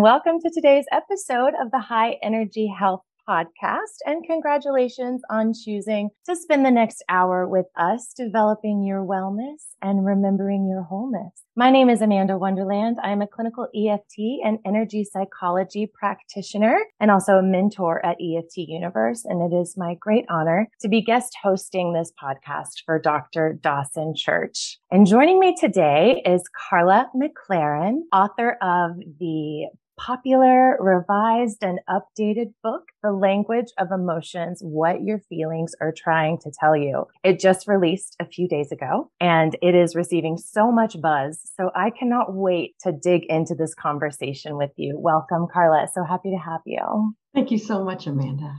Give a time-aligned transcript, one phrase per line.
[0.00, 3.98] Welcome to today's episode of the High Energy Health podcast.
[4.06, 10.06] And congratulations on choosing to spend the next hour with us developing your wellness and
[10.06, 11.44] remembering your wholeness.
[11.54, 12.96] My name is Amanda Wonderland.
[13.02, 18.56] I am a clinical EFT and energy psychology practitioner and also a mentor at EFT
[18.56, 19.26] Universe.
[19.26, 23.58] And it is my great honor to be guest hosting this podcast for Dr.
[23.60, 24.78] Dawson Church.
[24.90, 29.68] And joining me today is Karla McLaren, author of the
[30.00, 36.50] popular, revised, and updated book, The Language of Emotions What Your Feelings Are Trying to
[36.58, 37.06] Tell You.
[37.22, 41.40] It just released a few days ago and it is receiving so much buzz.
[41.56, 44.98] So I cannot wait to dig into this conversation with you.
[44.98, 45.88] Welcome, Karla.
[45.92, 47.14] So happy to have you.
[47.34, 48.54] Thank you so much, Amanda.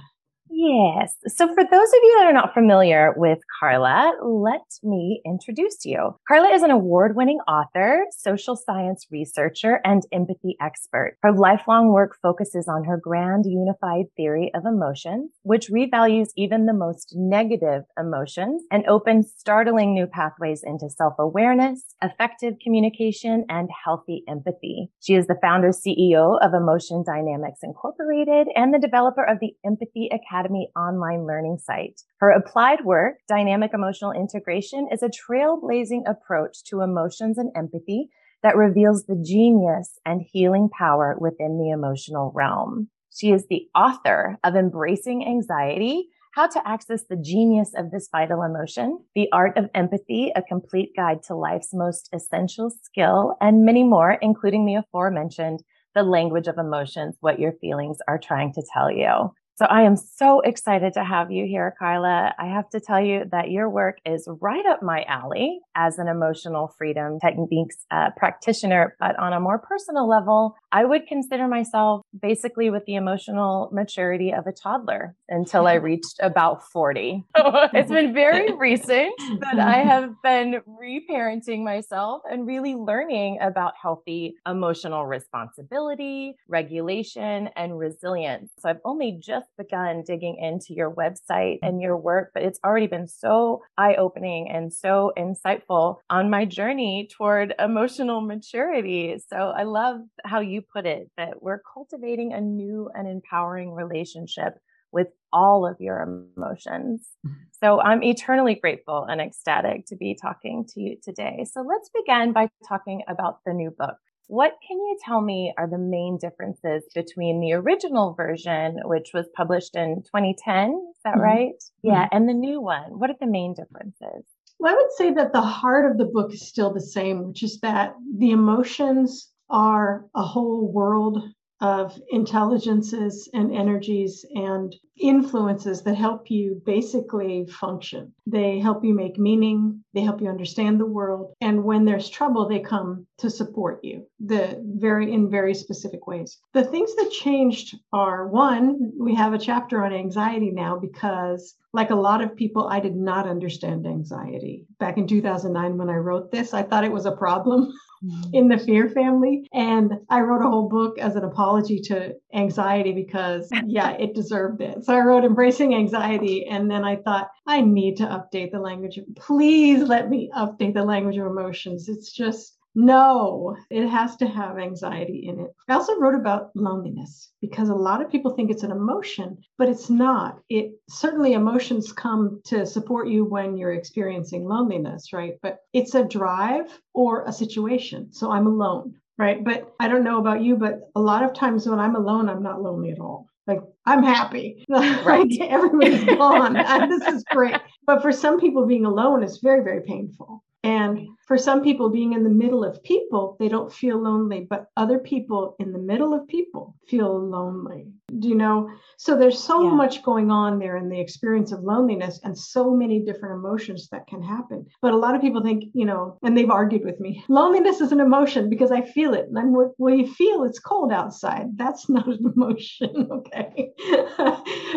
[0.61, 1.15] Yes.
[1.27, 6.15] So, for those of you that are not familiar with Karla, let me introduce you.
[6.27, 11.17] Karla is an award winning author, social science researcher, and empathy expert.
[11.23, 16.73] Her lifelong work focuses on her grand unified theory of emotions, which revalues even the
[16.73, 24.23] most negative emotions and opens startling new pathways into self awareness, effective communication, and healthy
[24.29, 24.91] empathy.
[25.01, 30.07] She is the founder CEO of Emotion Dynamics Incorporated and the developer of the Empathy
[30.13, 32.01] Academy Academy online learning site.
[32.19, 38.09] Her applied work, Dynamic Emotional Integration, is a trailblazing approach to emotions and empathy
[38.43, 42.89] that reveals the genius and healing power within the emotional realm.
[43.15, 48.41] She is the author of Embracing Anxiety, how to access the genius of this vital
[48.41, 53.83] emotion, the art of empathy, a complete guide to life's most essential skill, and many
[53.83, 55.61] more, including the aforementioned,
[55.93, 59.33] the language of emotions, what your feelings are trying to tell you.
[59.61, 62.33] So I am so excited to have you here, Kyla.
[62.39, 66.07] I have to tell you that your work is right up my alley as an
[66.07, 68.95] emotional freedom techniques uh, practitioner.
[68.99, 74.33] But on a more personal level, I would consider myself basically with the emotional maturity
[74.33, 77.23] of a toddler until I reached about 40.
[77.35, 84.33] it's been very recent, but I have been reparenting myself and really learning about healthy
[84.47, 88.49] emotional responsibility, regulation, and resilience.
[88.57, 92.87] So I've only just begun digging into your website and your work, but it's already
[92.87, 99.17] been so eye opening and so insightful on my journey toward emotional maturity.
[99.27, 104.57] So I love how you put it that we're cultivating a new and empowering relationship
[104.91, 107.07] with all of your emotions.
[107.25, 107.35] Mm-hmm.
[107.63, 111.45] So I'm eternally grateful and ecstatic to be talking to you today.
[111.49, 113.95] So let's begin by talking about the new book.
[114.31, 119.27] What can you tell me are the main differences between the original version, which was
[119.35, 120.69] published in 2010?
[120.69, 121.19] Is that mm-hmm.
[121.19, 121.49] right?
[121.49, 121.89] Mm-hmm.
[121.89, 122.07] Yeah.
[122.13, 122.97] And the new one?
[122.97, 124.23] What are the main differences?
[124.57, 127.43] Well, I would say that the heart of the book is still the same, which
[127.43, 131.21] is that the emotions are a whole world
[131.61, 138.13] of intelligences and energies and influences that help you basically function.
[138.25, 142.47] They help you make meaning, they help you understand the world, and when there's trouble
[142.47, 144.05] they come to support you.
[144.19, 146.39] The very in very specific ways.
[146.53, 151.91] The things that changed are one, we have a chapter on anxiety now because like
[151.91, 154.65] a lot of people I did not understand anxiety.
[154.79, 157.71] Back in 2009 when I wrote this, I thought it was a problem.
[158.03, 158.33] Mm-hmm.
[158.33, 159.47] in the fear family.
[159.53, 164.59] And I wrote a whole book as an apology to anxiety because, yeah, it deserved
[164.61, 164.83] it.
[164.83, 166.47] So I wrote Embracing Anxiety.
[166.47, 168.99] And then I thought, I need to update the language.
[169.15, 171.89] Please let me update the language of emotions.
[171.89, 175.51] It's just, no, it has to have anxiety in it.
[175.67, 179.67] I also wrote about loneliness because a lot of people think it's an emotion, but
[179.67, 180.39] it's not.
[180.49, 185.33] It certainly emotions come to support you when you're experiencing loneliness, right?
[185.41, 188.13] But it's a drive or a situation.
[188.13, 189.43] So I'm alone, right?
[189.43, 192.43] But I don't know about you, but a lot of times when I'm alone, I'm
[192.43, 193.27] not lonely at all.
[193.47, 194.65] Like I'm happy.
[194.69, 195.29] Right.
[195.41, 196.53] Everybody's gone.
[196.89, 197.55] this is great.
[197.85, 200.43] But for some people, being alone is very, very painful.
[200.63, 204.67] And for some people, being in the middle of people, they don't feel lonely, but
[204.77, 207.87] other people in the middle of people feel lonely.
[208.19, 208.69] Do you know?
[208.97, 209.73] So there's so yeah.
[209.73, 214.07] much going on there in the experience of loneliness and so many different emotions that
[214.07, 214.65] can happen.
[214.81, 217.91] But a lot of people think, you know, and they've argued with me loneliness is
[217.91, 219.27] an emotion because I feel it.
[219.27, 221.57] And I'm, like, well, you feel it's cold outside.
[221.57, 223.07] That's not an emotion.
[223.21, 223.71] Okay.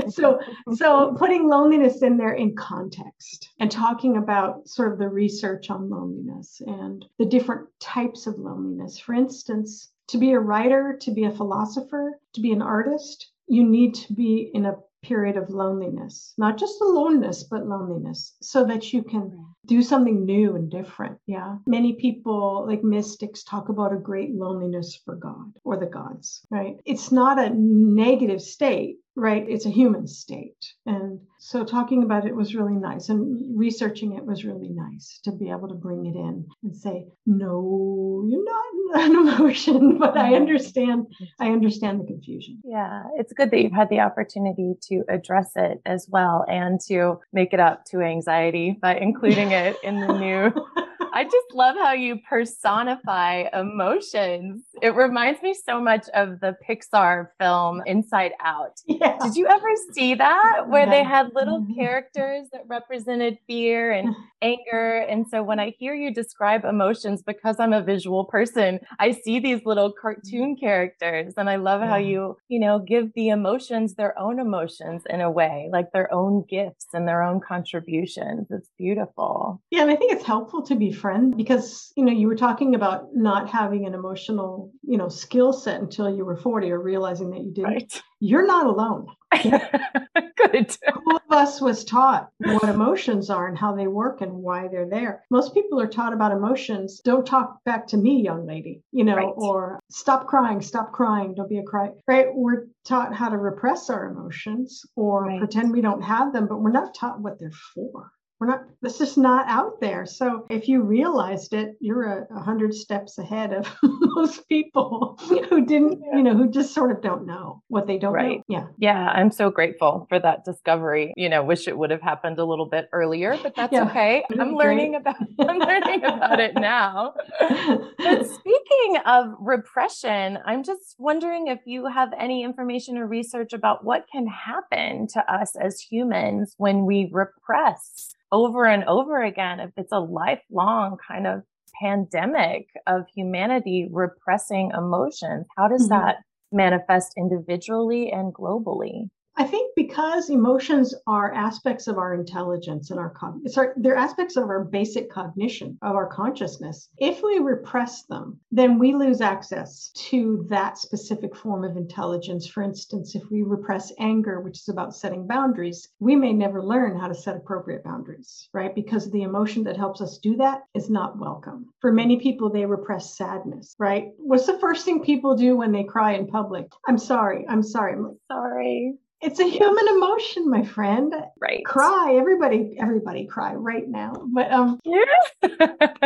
[0.08, 0.38] so,
[0.74, 5.90] so putting loneliness in there in context and talking about sort of the research on
[5.90, 8.98] loneliness and the different types of loneliness.
[8.98, 13.64] For instance, to be a writer, to be a philosopher, to be an artist, you
[13.64, 18.92] need to be in a period of loneliness, not just aloneness, but loneliness, so that
[18.92, 21.18] you can do something new and different.
[21.26, 21.56] Yeah.
[21.66, 26.76] Many people, like mystics, talk about a great loneliness for God or the gods, right?
[26.84, 29.44] It's not a negative state, right?
[29.48, 30.72] It's a human state.
[30.86, 35.32] And so talking about it was really nice and researching it was really nice to
[35.32, 38.64] be able to bring it in and say, no, you're not
[38.94, 41.06] an emotion, but I understand,
[41.38, 42.60] I understand the confusion.
[42.64, 43.04] Yeah.
[43.16, 47.52] It's good that you've had the opportunity to address it as well and to make
[47.52, 50.52] it up to anxiety by including it in the new
[51.14, 54.64] I just love how you personify emotions.
[54.82, 58.80] It reminds me so much of the Pixar film Inside Out.
[58.86, 59.18] Yeah.
[59.22, 60.90] Did you ever see that where yeah.
[60.90, 61.74] they had little mm-hmm.
[61.74, 65.04] characters that represented fear and anger?
[65.08, 69.40] And so when I hear you describe emotions, because I'm a visual person, I see
[69.40, 74.18] these little cartoon characters and I love how you, you know, give the emotions their
[74.18, 78.46] own emotions in a way, like their own gifts and their own contributions.
[78.50, 79.62] It's beautiful.
[79.70, 79.82] Yeah.
[79.82, 83.08] And I think it's helpful to be friend because you know you were talking about
[83.14, 87.42] not having an emotional you know skill set until you were 40 or realizing that
[87.42, 88.02] you didn't right.
[88.20, 93.86] you're not alone good who of us was taught what emotions are and how they
[93.86, 97.96] work and why they're there most people are taught about emotions don't talk back to
[97.96, 99.32] me young lady you know right.
[99.36, 103.90] or stop crying stop crying don't be a cry right we're taught how to repress
[103.90, 105.38] our emotions or right.
[105.38, 108.10] pretend we don't have them but we're not taught what they're for
[108.44, 110.04] we're not this is not out there.
[110.04, 115.18] So if you realized it you're a, a hundred steps ahead of most people
[115.48, 118.38] who didn't you know who just sort of don't know what they don't right.
[118.38, 118.44] know.
[118.48, 118.66] Yeah.
[118.78, 121.12] Yeah i'm so grateful for that discovery.
[121.16, 124.24] You know wish it would have happened a little bit earlier but that's yeah, okay.
[124.38, 125.00] I'm learning great.
[125.00, 125.16] about
[125.48, 127.14] i'm learning about it now.
[127.40, 133.84] But speaking of repression i'm just wondering if you have any information or research about
[133.84, 139.70] what can happen to us as humans when we repress over and over again if
[139.76, 141.42] it's a lifelong kind of
[141.80, 146.00] pandemic of humanity repressing emotions how does mm-hmm.
[146.00, 146.16] that
[146.50, 153.12] manifest individually and globally I think because emotions are aspects of our intelligence and our
[153.44, 156.88] it's our, they're aspects of our basic cognition of our consciousness.
[156.98, 162.46] If we repress them, then we lose access to that specific form of intelligence.
[162.46, 166.96] For instance, if we repress anger, which is about setting boundaries, we may never learn
[166.96, 168.74] how to set appropriate boundaries, right?
[168.74, 171.66] Because the emotion that helps us do that is not welcome.
[171.80, 174.12] For many people, they repress sadness, right?
[174.16, 176.66] What's the first thing people do when they cry in public?
[176.86, 177.44] I'm sorry.
[177.48, 177.94] I'm sorry.
[177.94, 181.14] I'm like, sorry it's a human emotion my friend.
[181.40, 181.64] Right.
[181.64, 182.16] Cry.
[182.18, 184.12] Everybody everybody cry right now.
[184.32, 184.80] But um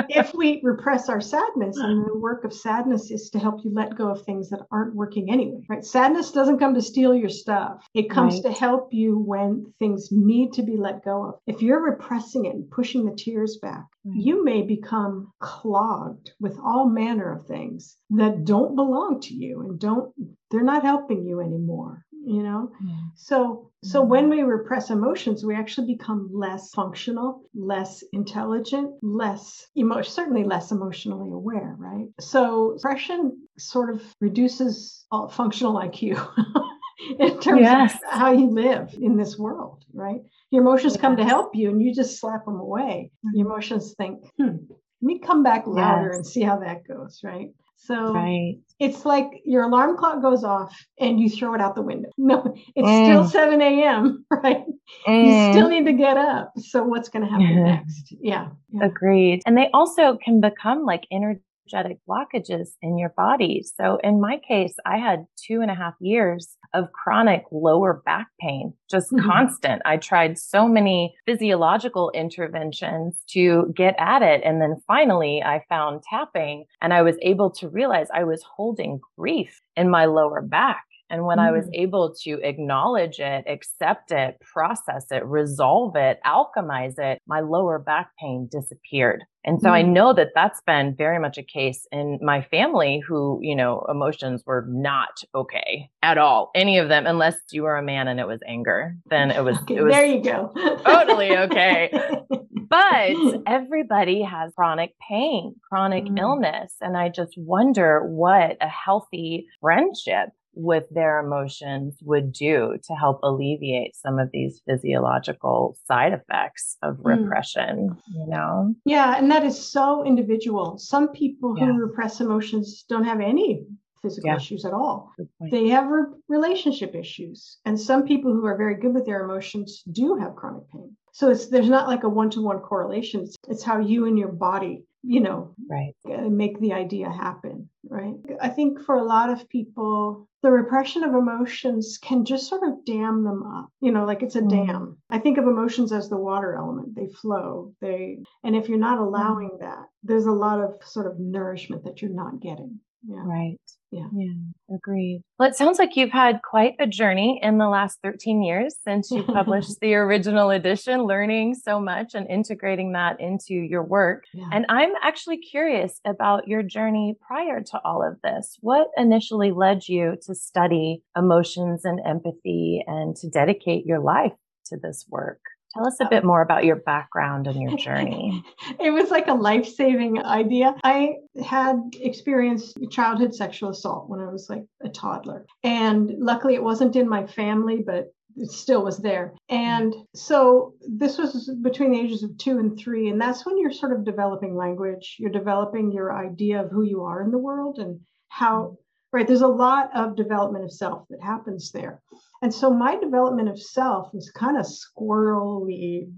[0.08, 3.96] if we repress our sadness and the work of sadness is to help you let
[3.96, 5.84] go of things that aren't working anyway right?
[5.84, 7.86] Sadness doesn't come to steal your stuff.
[7.94, 8.44] It comes right.
[8.44, 11.34] to help you when things need to be let go of.
[11.46, 14.20] If you're repressing it and pushing the tears back right.
[14.20, 19.78] you may become clogged with all manner of things that don't belong to you and
[19.78, 20.12] don't
[20.50, 23.10] they're not helping you anymore you know mm.
[23.14, 24.08] so so mm.
[24.08, 30.70] when we repress emotions we actually become less functional less intelligent less emo- certainly less
[30.70, 36.02] emotionally aware right so depression sort of reduces all functional iq
[37.20, 37.94] in terms yes.
[37.94, 40.20] of how you live in this world right
[40.50, 41.00] your emotions yes.
[41.00, 43.30] come to help you and you just slap them away mm.
[43.34, 44.56] your emotions think hmm
[45.00, 46.16] let me come back louder yes.
[46.16, 48.56] and see how that goes right so right.
[48.80, 52.10] it's like your alarm clock goes off and you throw it out the window.
[52.18, 53.06] No, it's mm.
[53.06, 54.64] still 7 a.m., right?
[55.06, 55.26] Mm.
[55.26, 56.52] You still need to get up.
[56.58, 58.14] So what's going to happen next?
[58.20, 58.84] Yeah, yeah.
[58.84, 59.42] Agreed.
[59.46, 63.64] And they also can become like energy energetic blockages in your body.
[63.76, 68.26] So in my case, I had two and a half years of chronic lower back
[68.40, 69.26] pain, just mm-hmm.
[69.26, 69.82] constant.
[69.84, 74.42] I tried so many physiological interventions to get at it.
[74.44, 79.00] And then finally I found tapping and I was able to realize I was holding
[79.18, 81.48] grief in my lower back And when mm.
[81.48, 81.74] I was mm.
[81.74, 88.10] able to acknowledge it, accept it, process it, resolve it, alchemize it, my lower back
[88.20, 89.24] pain disappeared.
[89.44, 89.72] And so mm.
[89.72, 93.86] I know that that's been very much a case in my family who, you know,
[93.88, 96.50] emotions were not okay at all.
[96.54, 99.56] Any of them, unless you were a man and it was anger, then it was,
[99.58, 100.52] okay, it was there you go.
[100.84, 101.90] totally okay.
[102.68, 103.12] but
[103.46, 106.18] everybody has chronic pain, chronic mm.
[106.18, 106.74] illness.
[106.80, 113.20] And I just wonder what a healthy friendship with their emotions would do to help
[113.22, 117.04] alleviate some of these physiological side effects of mm.
[117.04, 118.74] repression, you know?
[118.84, 120.76] Yeah, and that is so individual.
[120.78, 121.66] Some people yeah.
[121.66, 123.64] who repress emotions don't have any
[124.02, 124.36] physical yeah.
[124.36, 125.12] issues at all.
[125.50, 127.58] They have re- relationship issues.
[127.64, 130.96] And some people who are very good with their emotions do have chronic pain.
[131.12, 133.22] So it's there's not like a one-to-one correlation.
[133.22, 135.94] It's, it's how you and your body, you know, right.
[136.30, 138.14] make the idea happen, right?
[138.40, 142.84] I think for a lot of people the repression of emotions can just sort of
[142.84, 144.50] dam them up you know like it's a mm.
[144.50, 148.78] dam i think of emotions as the water element they flow they and if you're
[148.78, 149.60] not allowing mm.
[149.60, 153.22] that there's a lot of sort of nourishment that you're not getting yeah.
[153.24, 153.60] Right.
[153.90, 154.08] Yeah.
[154.12, 154.74] Yeah.
[154.74, 155.22] Agreed.
[155.38, 159.10] Well, it sounds like you've had quite a journey in the last 13 years since
[159.10, 164.24] you published the original edition, learning so much and integrating that into your work.
[164.34, 164.48] Yeah.
[164.52, 168.58] And I'm actually curious about your journey prior to all of this.
[168.60, 174.32] What initially led you to study emotions and empathy and to dedicate your life
[174.66, 175.40] to this work?
[175.74, 178.42] Tell us a uh, bit more about your background and your journey.
[178.80, 180.74] it was like a life saving idea.
[180.84, 185.46] I had experienced childhood sexual assault when I was like a toddler.
[185.62, 189.34] And luckily, it wasn't in my family, but it still was there.
[189.50, 189.56] Mm.
[189.56, 193.08] And so this was between the ages of two and three.
[193.08, 197.02] And that's when you're sort of developing language, you're developing your idea of who you
[197.02, 198.76] are in the world and how, mm.
[199.12, 199.26] right?
[199.26, 202.00] There's a lot of development of self that happens there.
[202.40, 206.08] And so my development of self was kind of squirrely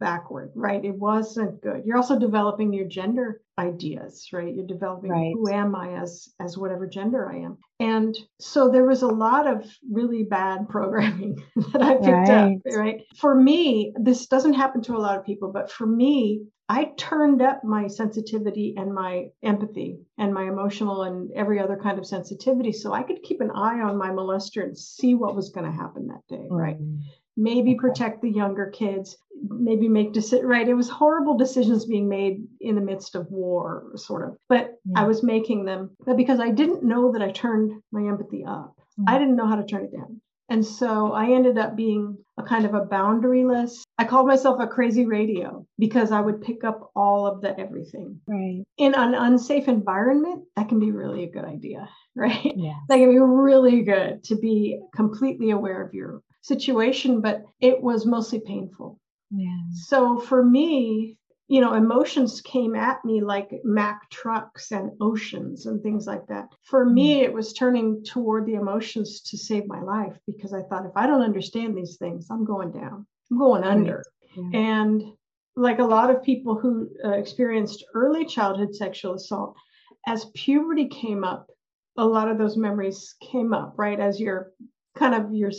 [0.00, 0.84] backward, right?
[0.84, 1.82] It wasn't good.
[1.84, 4.54] You're also developing your gender ideas, right?
[4.54, 5.32] You're developing right.
[5.34, 7.58] who am I as as whatever gender I am.
[7.80, 12.30] And so there was a lot of really bad programming that I picked right.
[12.30, 13.02] up, right?
[13.16, 17.40] For me, this doesn't happen to a lot of people, but for me, I turned
[17.40, 22.72] up my sensitivity and my empathy and my emotional and every other kind of sensitivity
[22.72, 25.72] so I could keep an eye on my molester and see what was going to
[25.72, 26.78] happen that day, right?
[26.78, 27.00] Mm.
[27.40, 29.16] Maybe protect the younger kids,
[29.48, 30.68] maybe make decisions, right?
[30.68, 35.04] It was horrible decisions being made in the midst of war, sort of, but I
[35.04, 35.90] was making them.
[36.04, 39.04] But because I didn't know that I turned my empathy up, mm.
[39.06, 40.20] I didn't know how to turn it down.
[40.48, 43.82] And so I ended up being a kind of a boundaryless.
[43.98, 48.20] I called myself a crazy radio because I would pick up all of the everything.
[48.26, 48.62] Right.
[48.76, 52.52] In an unsafe environment, that can be really a good idea, right?
[52.56, 52.78] Yeah.
[52.88, 58.06] That can be really good to be completely aware of your situation, but it was
[58.06, 58.98] mostly painful.
[59.30, 59.58] Yeah.
[59.72, 61.17] So for me,
[61.48, 66.48] you know, emotions came at me like Mack trucks and oceans and things like that.
[66.62, 67.24] For me, mm.
[67.24, 71.06] it was turning toward the emotions to save my life because I thought if I
[71.06, 74.04] don't understand these things, I'm going down, I'm going under.
[74.36, 74.60] Yeah.
[74.60, 75.02] And
[75.56, 79.56] like a lot of people who uh, experienced early childhood sexual assault,
[80.06, 81.48] as puberty came up,
[81.96, 83.98] a lot of those memories came up, right?
[83.98, 84.52] As your
[84.96, 85.50] kind of your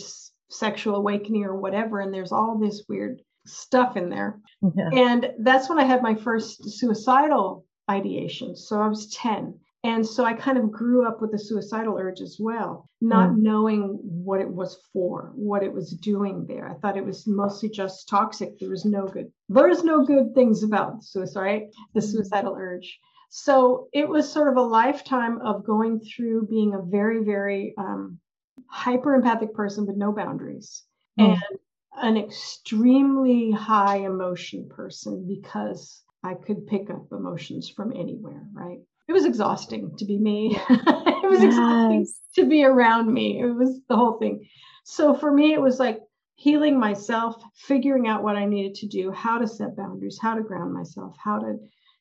[0.48, 2.00] sexual awakening or whatever.
[2.00, 4.38] And there's all this weird stuff in there.
[4.62, 4.90] Yeah.
[4.92, 8.56] And that's when I had my first suicidal ideation.
[8.56, 9.58] So I was 10.
[9.82, 13.38] And so I kind of grew up with the suicidal urge as well, not mm.
[13.38, 16.68] knowing what it was for, what it was doing there.
[16.68, 18.58] I thought it was mostly just toxic.
[18.58, 22.04] There was no good, there's no good things about suicide, the mm.
[22.04, 22.98] suicidal urge.
[23.30, 28.18] So it was sort of a lifetime of going through being a very, very um,
[28.66, 30.82] hyper empathic person with no boundaries.
[31.18, 31.34] Mm.
[31.34, 31.58] And
[32.02, 38.78] an extremely high emotion person because I could pick up emotions from anywhere, right?
[39.08, 40.56] It was exhausting to be me.
[40.70, 41.52] it was yes.
[41.52, 43.40] exhausting to be around me.
[43.40, 44.46] It was the whole thing.
[44.84, 46.00] So for me, it was like
[46.36, 50.42] healing myself, figuring out what I needed to do, how to set boundaries, how to
[50.42, 51.56] ground myself, how to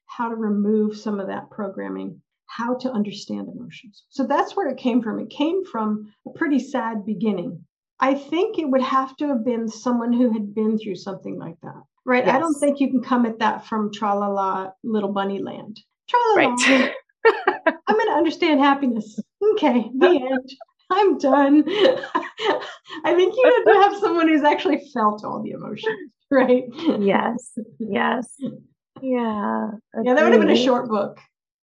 [0.05, 4.03] how to remove some of that programming, how to understand emotions.
[4.09, 5.19] So that's where it came from.
[5.19, 7.63] It came from a pretty sad beginning
[7.99, 11.55] I think it would have to have been someone who had been through something like
[11.63, 11.81] that.
[12.05, 12.25] Right.
[12.25, 12.35] Yes.
[12.35, 15.79] I don't think you can come at that from tra la la little bunny land.
[16.07, 16.93] Tra la Right.
[17.25, 19.19] I'm going to understand happiness.
[19.53, 19.89] Okay.
[19.97, 20.49] The end.
[20.89, 21.63] I'm done.
[21.67, 26.63] I think you have to have someone who's actually felt all the emotions, right?
[26.99, 27.57] Yes.
[27.79, 28.33] Yes.
[29.01, 29.67] Yeah.
[30.03, 31.19] Yeah, that would have been a short book.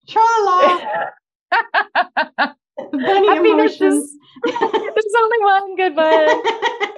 [0.09, 0.81] Tra la.
[2.93, 3.81] Bunny Happiness emotions.
[3.81, 6.43] is- There's only one good one.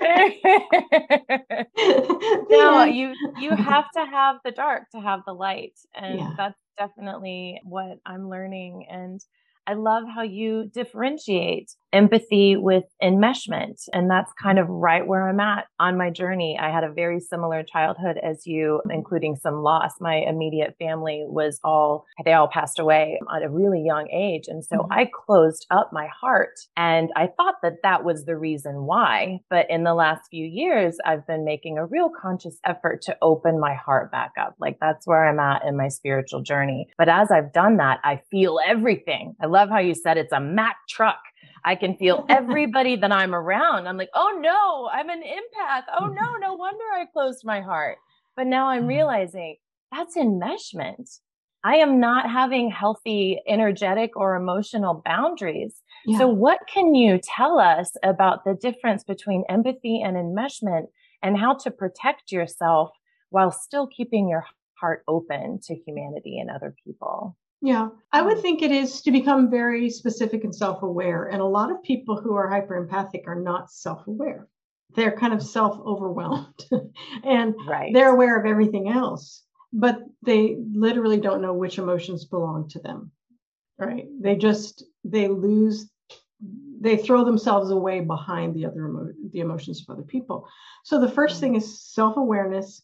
[2.50, 6.30] no, you you have to have the dark to have the light, and Yeah.
[6.36, 8.86] that's definitely what I'm learning.
[8.90, 9.20] And
[9.68, 13.82] I love how you differentiate empathy with enmeshment.
[13.92, 16.58] And that's kind of right where I'm at on my journey.
[16.60, 19.92] I had a very similar childhood as you, including some loss.
[20.00, 24.44] My immediate family was all, they all passed away at a really young age.
[24.48, 24.88] And so Mhm.
[24.90, 29.40] I closed up my heart and I thought that that was the reason why.
[29.48, 33.58] But in the last few years, I've been making a real conscious effort to open
[33.58, 34.54] my heart back up.
[34.58, 36.88] Like that's where I'm at in my spiritual journey.
[36.98, 39.34] But as I've done that, I feel everything.
[39.40, 41.18] I love how you said it's a Mack truck.
[41.64, 43.86] I can feel everybody that I'm around.
[43.86, 45.82] I'm like, oh no, I'm an empath.
[45.98, 47.98] Oh no, no wonder I closed my heart.
[48.36, 48.88] But now I'm mm-hmm.
[48.88, 49.56] realizing
[49.92, 51.18] that's enmeshment.
[51.64, 55.82] I am not having healthy, energetic, or emotional boundaries.
[56.06, 56.18] Yeah.
[56.18, 60.86] So, what can you tell us about the difference between empathy and enmeshment
[61.22, 62.90] and how to protect yourself
[63.30, 64.44] while still keeping your
[64.80, 67.36] heart open to humanity and other people?
[67.60, 71.24] Yeah, I would um, think it is to become very specific and self aware.
[71.24, 74.48] And a lot of people who are hyper empathic are not self aware.
[74.94, 76.54] They're kind of self overwhelmed
[77.24, 77.92] and Right.
[77.92, 83.10] they're aware of everything else, but they literally don't know which emotions belong to them.
[83.78, 84.06] Right.
[84.20, 85.90] They just, they lose,
[86.80, 90.48] they throw themselves away behind the other, emo- the emotions of other people.
[90.84, 91.40] So the first mm-hmm.
[91.40, 92.82] thing is self awareness,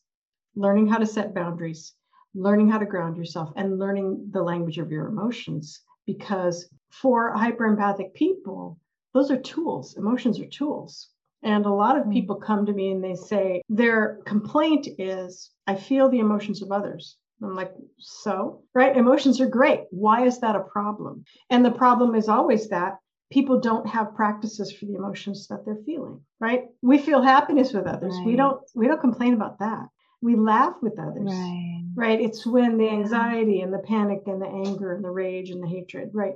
[0.56, 1.94] learning how to set boundaries
[2.34, 7.64] learning how to ground yourself and learning the language of your emotions because for hyper
[7.66, 8.78] empathic people
[9.14, 11.10] those are tools emotions are tools.
[11.42, 12.12] And a lot of Mm.
[12.12, 16.72] people come to me and they say their complaint is i feel the emotions of
[16.72, 17.18] others.
[17.42, 18.62] I'm like so?
[18.74, 18.96] Right?
[18.96, 19.82] Emotions are great.
[19.90, 21.24] Why is that a problem?
[21.50, 22.98] And the problem is always that
[23.30, 26.64] people don't have practices for the emotions that they're feeling right?
[26.82, 28.18] We feel happiness with others.
[28.24, 29.88] We don't we don't complain about that.
[30.20, 31.32] We laugh with others.
[31.32, 31.83] Right.
[31.94, 35.62] Right it's when the anxiety and the panic and the anger and the rage and
[35.62, 36.34] the hatred right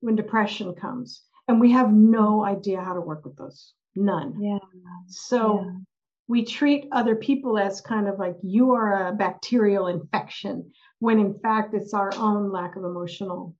[0.00, 4.58] when depression comes and we have no idea how to work with those none Yeah.
[5.06, 5.70] so yeah.
[6.28, 11.38] we treat other people as kind of like you are a bacterial infection when in
[11.40, 13.54] fact it's our own lack of emotional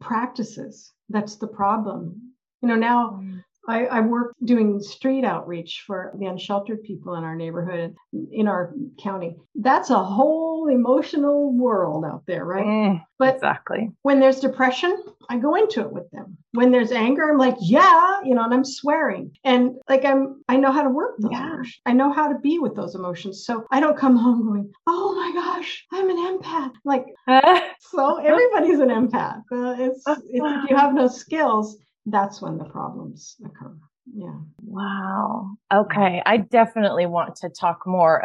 [0.00, 3.44] practices that's the problem you know now Mm.
[3.68, 7.94] I, I work doing street outreach for the unsheltered people in our neighborhood,
[8.32, 9.36] in our county.
[9.54, 12.64] That's a whole emotional world out there, right?
[12.64, 13.92] Mm, But exactly.
[14.02, 14.96] when there's depression,
[15.28, 16.38] I go into it with them.
[16.52, 19.32] When there's anger, I'm like, yeah, you know, and I'm swearing.
[19.44, 21.46] And like I'm I know how to work those Yeah.
[21.52, 21.80] emotions.
[21.84, 23.44] I know how to be with those emotions.
[23.44, 26.72] So I don't come home going, oh my gosh, I'm an empath.
[26.86, 27.04] Like,
[27.80, 29.42] so everybody's an empath.
[29.52, 31.76] Uh, it's, it's if you have no skills,
[32.10, 33.76] that's when the problems occur.
[34.14, 34.38] Yeah.
[34.62, 35.56] Wow.
[35.72, 36.22] Okay.
[36.24, 38.22] I definitely want to talk more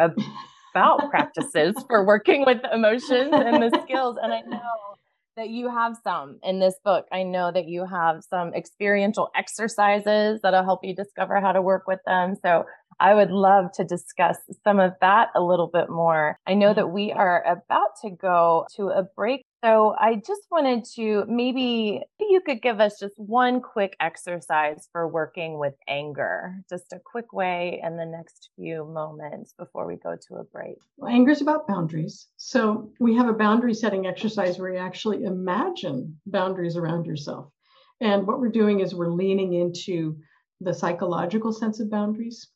[0.73, 4.17] about practices for working with emotions and the skills.
[4.21, 4.59] And I know
[5.35, 7.05] that you have some in this book.
[7.11, 11.83] I know that you have some experiential exercises that'll help you discover how to work
[11.87, 12.35] with them.
[12.41, 12.65] So
[12.99, 16.37] I would love to discuss some of that a little bit more.
[16.47, 16.75] I know mm-hmm.
[16.75, 19.43] that we are about to go to a break.
[19.63, 25.07] So I just wanted to maybe you could give us just one quick exercise for
[25.07, 30.17] working with anger, just a quick way in the next few moments before we go
[30.27, 30.75] to a break.
[30.97, 32.27] Well, anger is about boundaries.
[32.35, 37.49] So we have a boundary setting exercise where you actually imagine boundaries around yourself.
[38.01, 40.17] And what we're doing is we're leaning into
[40.59, 42.49] the psychological sense of boundaries.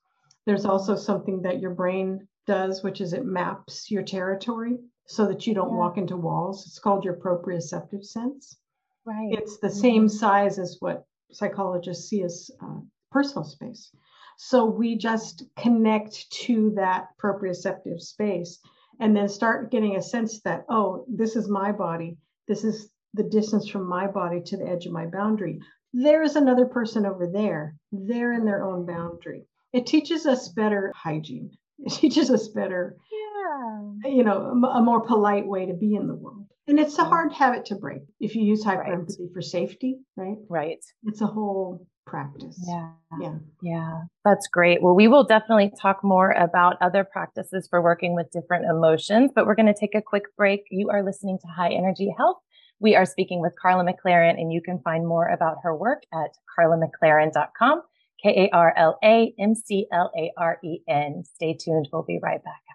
[0.48, 5.46] There's also something that your brain does, which is it maps your territory so that
[5.46, 5.78] you don't Yeah.
[5.78, 6.66] walk into walls.
[6.66, 8.58] It's called your proprioceptive sense.
[9.06, 9.34] Right.
[9.34, 12.80] It's the same size as what psychologists see as uh,
[13.12, 13.92] personal space.
[14.38, 18.62] So we just connect to that proprioceptive space
[19.02, 22.18] and then start getting a sense that, oh, this is my body.
[22.48, 25.60] This is the distance from my body to the edge of my boundary.
[25.92, 27.76] There is another person over there.
[27.92, 29.46] They're in their own boundary.
[29.74, 31.52] It teaches us better hygiene.
[31.80, 34.10] It teaches us better yeah.
[34.10, 36.46] you know, a, more polite way to be in the world.
[36.68, 38.02] And it's a hard habit to break.
[38.20, 38.94] If you use hyper Right.
[38.94, 40.38] empathy for safety, right?
[40.50, 40.84] Right.
[41.04, 42.62] It's a whole practice.
[42.68, 42.92] Yeah.
[43.22, 43.36] Yeah.
[43.62, 44.82] Yeah, that's great.
[44.82, 49.46] Well, we will definitely talk more about other practices for working with different emotions, but
[49.46, 50.64] we're going to take a quick break.
[50.72, 52.38] You are listening to High Energy Health.
[52.80, 56.32] We are speaking with Karla McLaren, and you can find more about her work at
[56.58, 57.82] karlamclaren.com.
[58.22, 61.24] K A R L A M C L A R E N.
[61.36, 61.90] Stay tuned.
[61.92, 62.67] We'll be right back.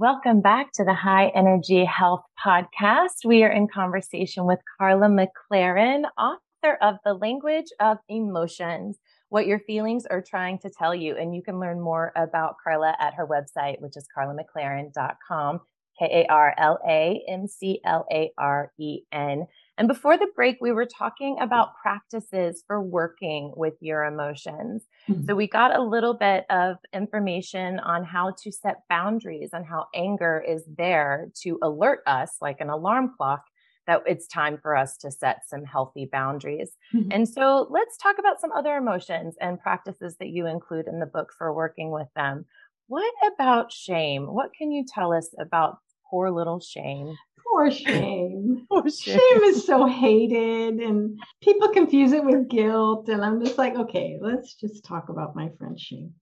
[0.00, 3.22] Welcome back to the High Energy Health Podcast.
[3.22, 9.58] We are in conversation with Karla McLaren, author of The Language of Emotions What Your
[9.58, 11.18] Feelings Are Trying to Tell You.
[11.18, 15.60] And you can learn more about Karla at her website, which is karlamclaren.com,
[15.98, 19.46] K A R L A M C L A R E N.
[19.80, 24.84] And before the break, we were talking about practices for working with your emotions.
[25.08, 25.24] Mm-hmm.
[25.24, 29.86] So we got a little bit of information on how to set boundaries and how
[29.94, 33.44] anger is there to alert us like an alarm clock
[33.86, 36.72] that it's time for us to set some healthy boundaries.
[36.94, 37.12] Mm-hmm.
[37.12, 41.06] And so let's talk about some other emotions and practices that you include in the
[41.06, 42.44] book for working with them.
[42.88, 44.26] What about shame?
[44.26, 45.78] What can you tell us about
[46.10, 47.16] poor little shame?
[47.50, 48.66] Poor shame.
[48.70, 49.18] Poor shame.
[49.18, 53.08] Shame is so hated, and people confuse it with guilt.
[53.08, 56.14] And I'm just like, okay, let's just talk about my friend shame.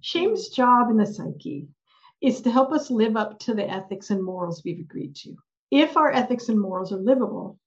[0.00, 0.54] Shame's mm.
[0.54, 1.68] job in the psyche
[2.20, 5.36] is to help us live up to the ethics and morals we've agreed to.
[5.70, 7.58] If our ethics and morals are livable,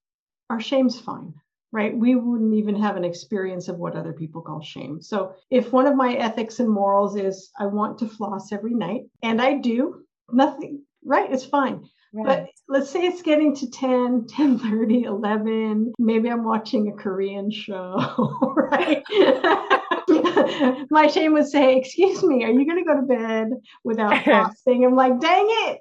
[0.49, 1.33] our shame's fine,
[1.71, 1.95] right?
[1.95, 5.01] We wouldn't even have an experience of what other people call shame.
[5.01, 9.03] So if one of my ethics and morals is I want to floss every night,
[9.21, 11.31] and I do, nothing, right?
[11.31, 11.87] It's fine.
[12.11, 12.25] Right.
[12.25, 15.93] But let's say it's getting to 10, 10 30, 11.
[15.99, 17.95] Maybe I'm watching a Korean show,
[18.55, 19.03] right?
[20.89, 23.49] My shame would say, Excuse me, are you going to go to bed
[23.83, 24.85] without flossing?
[24.85, 25.79] I'm like, Dang it.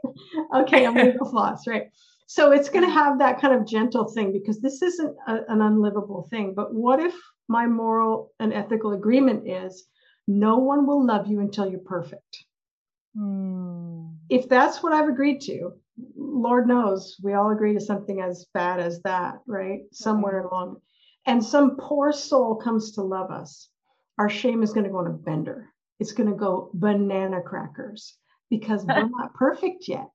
[0.54, 1.84] Okay, I'm going to go floss, right?
[2.26, 5.62] So it's going to have that kind of gentle thing because this isn't a, an
[5.62, 6.52] unlivable thing.
[6.54, 7.14] But what if
[7.48, 9.86] my moral and ethical agreement is
[10.26, 12.44] no one will love you until you're perfect?
[13.16, 14.08] Hmm.
[14.28, 15.72] If that's what I've agreed to,
[16.16, 19.80] Lord knows we all agree to something as bad as that, right?
[19.92, 20.54] Somewhere mm-hmm.
[20.54, 20.76] along.
[21.26, 23.68] And some poor soul comes to love us.
[24.18, 25.68] Our shame is going to go on a bender.
[26.00, 28.16] It's going to go banana crackers
[28.50, 30.08] because we're not perfect yet.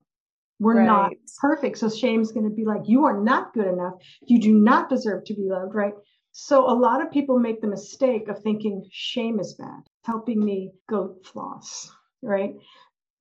[0.59, 0.85] We're right.
[0.85, 1.77] not perfect.
[1.77, 3.95] So shame's going to be like, you are not good enough.
[4.25, 5.93] You do not deserve to be loved, right?
[6.31, 10.71] So a lot of people make the mistake of thinking shame is bad, helping me
[10.89, 11.91] go floss,
[12.21, 12.55] right?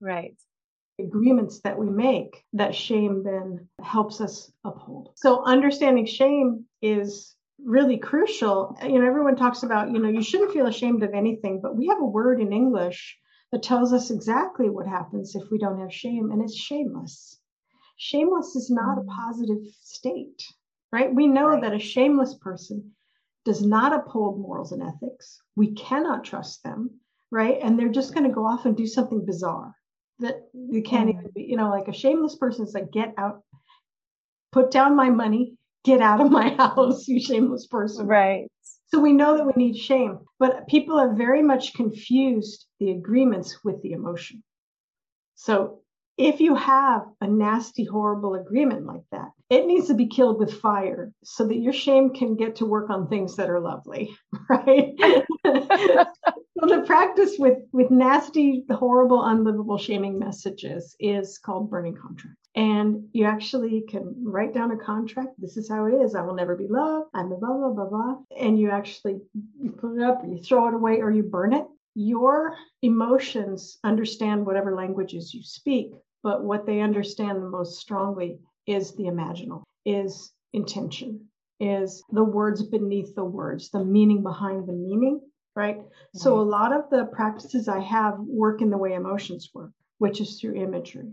[0.01, 0.35] Right
[1.03, 5.11] agreements that we make that shame then helps us uphold.
[5.17, 7.35] So understanding shame is
[7.65, 8.77] really crucial.
[8.83, 11.87] You know, everyone talks about, you know, you shouldn't feel ashamed of anything, but we
[11.89, 13.19] have a word in English
[13.53, 17.39] that tells us exactly what happens if we don't have shame, and it's shameless.
[17.99, 19.09] Shameless is not a mm.
[19.09, 20.43] positive state,
[20.91, 21.15] right?
[21.15, 21.63] We know right.
[21.63, 22.93] that a shameless person
[23.45, 25.41] does not uphold morals and ethics.
[25.55, 26.99] We cannot trust them,
[27.31, 27.59] right?
[27.63, 29.75] And they're just going to go off and do something bizarre
[30.21, 33.43] that you can't even be, you know, like a shameless person is like, get out,
[34.53, 38.07] put down my money, get out of my house, you shameless person.
[38.07, 38.47] Right.
[38.89, 43.59] So we know that we need shame, but people have very much confused the agreements
[43.65, 44.43] with the emotion.
[45.35, 45.81] So
[46.19, 50.61] if you have a nasty, horrible agreement like that, it needs to be killed with
[50.61, 54.17] fire so that your shame can get to work on things that are lovely,
[54.49, 54.95] right?
[55.45, 56.07] so
[56.67, 62.39] the practice with with nasty, horrible, unlivable shaming messages is called burning contracts.
[62.55, 65.39] And you actually can write down a contract.
[65.39, 66.15] This is how it is.
[66.15, 67.11] I will never be loved.
[67.13, 68.17] I'm a blah blah blah blah.
[68.35, 69.21] And you actually
[69.61, 71.67] you put it up, you throw it away, or you burn it.
[71.95, 75.91] Your emotions understand whatever languages you speak,
[76.23, 81.29] but what they understand the most strongly is the imaginal, is intention,
[81.61, 85.21] is the words beneath the words, the meaning behind the meaning
[85.55, 85.79] right?
[85.79, 86.19] Mm-hmm.
[86.19, 90.21] So a lot of the practices I have work in the way emotions work, which
[90.21, 91.13] is through imagery.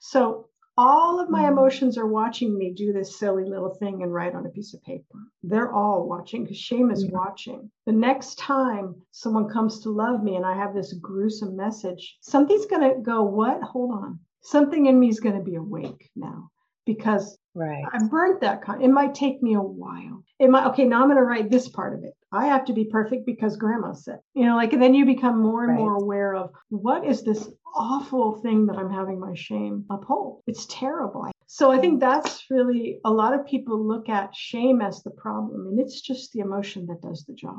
[0.00, 1.52] So all of my mm-hmm.
[1.52, 4.82] emotions are watching me do this silly little thing and write on a piece of
[4.82, 5.18] paper.
[5.42, 7.70] They're all watching because shame is watching.
[7.86, 12.66] The next time someone comes to love me and I have this gruesome message, something's
[12.66, 13.62] going to go, What?
[13.62, 14.20] Hold on.
[14.42, 16.50] Something in me is going to be awake now
[16.86, 17.84] because right.
[17.92, 18.62] I burnt that.
[18.62, 20.22] Con- it might take me a while.
[20.38, 22.14] It might, okay, now I'm going to write this part of it.
[22.32, 25.40] I have to be perfect because grandma said, you know, like, and then you become
[25.40, 25.78] more and right.
[25.78, 30.42] more aware of what is this awful thing that I'm having my shame uphold.
[30.46, 31.30] It's terrible.
[31.46, 35.66] So I think that's really a lot of people look at shame as the problem,
[35.66, 37.58] and it's just the emotion that does the job.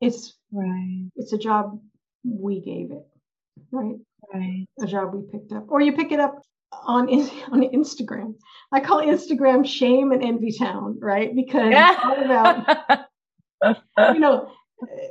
[0.00, 1.08] It's right.
[1.16, 1.80] It's a job
[2.22, 3.06] we gave it,
[3.72, 3.96] right?
[4.32, 4.66] Right.
[4.82, 7.08] A job we picked up, or you pick it up on
[7.52, 8.34] on Instagram.
[8.72, 11.34] I call Instagram shame and envy town, right?
[11.34, 13.06] Because it's all about
[14.14, 14.50] you know,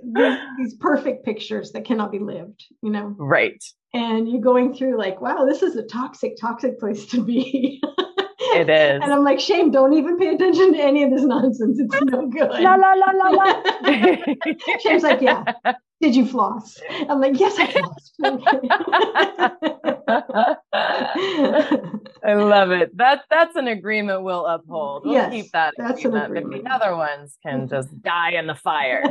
[0.03, 3.15] these, these, perfect pictures that cannot be lived, you know?
[3.17, 3.61] Right.
[3.93, 7.81] And you're going through like, wow, this is a toxic, toxic place to be.
[8.61, 9.01] It is.
[9.03, 11.79] And I'm like, shame, don't even pay attention to any of this nonsense.
[11.79, 12.49] It's no good.
[12.59, 13.63] La la la la la.
[14.83, 15.43] Shame's like, yeah.
[16.01, 16.79] Did you floss?
[17.09, 18.11] I'm like, yes, I flossed.
[22.23, 22.95] I love it.
[22.97, 25.05] That that's an agreement we'll uphold.
[25.05, 26.31] We'll yes, keep that that's agreement.
[26.31, 26.63] an agreement.
[26.65, 27.75] the other ones can mm-hmm.
[27.75, 29.01] just die in the fire.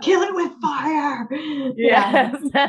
[0.00, 1.28] Kill it with fire.
[1.76, 2.36] Yes.
[2.54, 2.68] Yeah.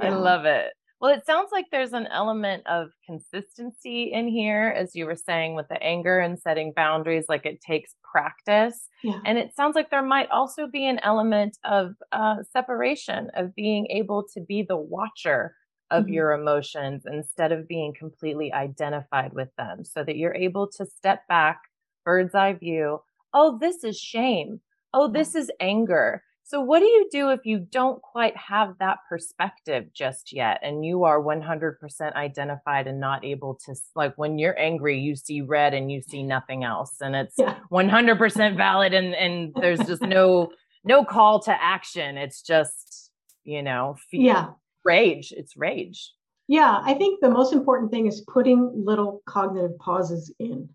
[0.00, 0.72] I love it.
[1.00, 5.54] Well, it sounds like there's an element of consistency in here, as you were saying,
[5.54, 8.88] with the anger and setting boundaries, like it takes practice.
[9.04, 9.20] Yeah.
[9.24, 13.86] And it sounds like there might also be an element of uh, separation, of being
[13.90, 15.54] able to be the watcher
[15.90, 16.14] of mm-hmm.
[16.14, 21.20] your emotions instead of being completely identified with them so that you're able to step
[21.28, 21.60] back,
[22.04, 22.98] bird's eye view.
[23.32, 24.60] Oh, this is shame.
[24.92, 26.22] Oh, this is anger.
[26.48, 30.82] So, what do you do if you don't quite have that perspective just yet and
[30.82, 35.74] you are 100% identified and not able to, like, when you're angry, you see red
[35.74, 37.56] and you see nothing else and it's yeah.
[37.70, 40.48] 100% valid and, and there's just no,
[40.84, 42.16] no call to action.
[42.16, 43.10] It's just,
[43.44, 44.48] you know, yeah
[44.88, 45.32] rage.
[45.36, 46.12] It's rage.
[46.48, 50.68] Yeah, I think the most important thing is putting little cognitive pauses in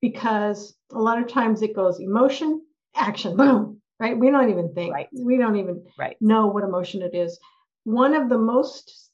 [0.00, 2.62] because a lot of times it goes emotion,
[2.96, 4.18] action, boom, right?
[4.18, 4.92] We don't even think.
[4.92, 5.08] Right.
[5.12, 6.16] We don't even right.
[6.20, 7.38] know what emotion it is.
[7.84, 9.10] One of the most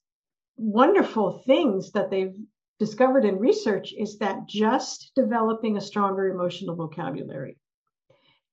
[0.57, 2.37] wonderful things that they've
[2.79, 7.59] discovered in research is that just developing a stronger emotional vocabulary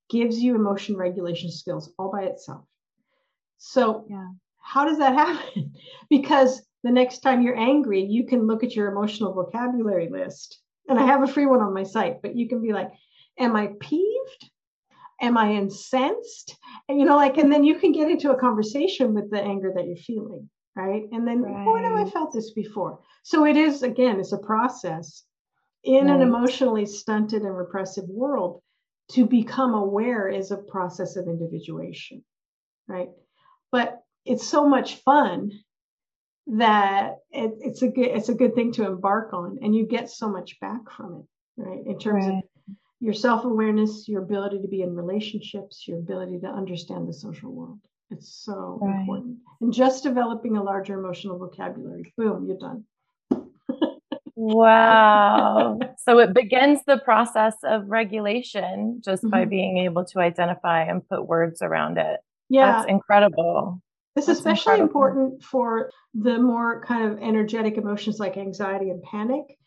[0.10, 2.66] gives you emotion regulation skills all by itself.
[3.58, 4.28] So yeah
[4.64, 5.74] how does that happen?
[6.10, 10.60] because the next time you're angry, you can look at your emotional vocabulary list.
[10.90, 12.92] And I have a free one on my site, but you can be like,
[13.40, 14.13] Am I peeved?
[15.24, 16.58] Am I incensed?
[16.88, 19.72] And, you know, like, and then you can get into a conversation with the anger
[19.76, 21.04] that you're feeling, right?
[21.12, 21.66] And then, oh, right.
[21.66, 23.00] when have I felt this before?
[23.24, 25.24] So it is, again, it's a process
[25.84, 26.16] in right.
[26.16, 28.62] an emotionally stunted and repressive world.
[29.12, 32.24] To become aware is a process of individuation,
[32.88, 33.10] right?
[33.72, 35.52] But it's so much fun
[36.48, 40.10] that it, it's a good it's a good thing to embark on and you get
[40.10, 42.38] so much back from it right in terms right.
[42.38, 42.44] of
[43.04, 47.80] your self-awareness your ability to be in relationships your ability to understand the social world
[48.10, 49.02] it's so right.
[49.02, 52.86] important and just developing a larger emotional vocabulary boom you're done
[54.36, 59.32] wow so it begins the process of regulation just mm-hmm.
[59.32, 63.82] by being able to identify and put words around it yeah that's incredible
[64.16, 65.06] it's That's especially incredible.
[65.08, 69.58] important for the more kind of energetic emotions like anxiety and panic.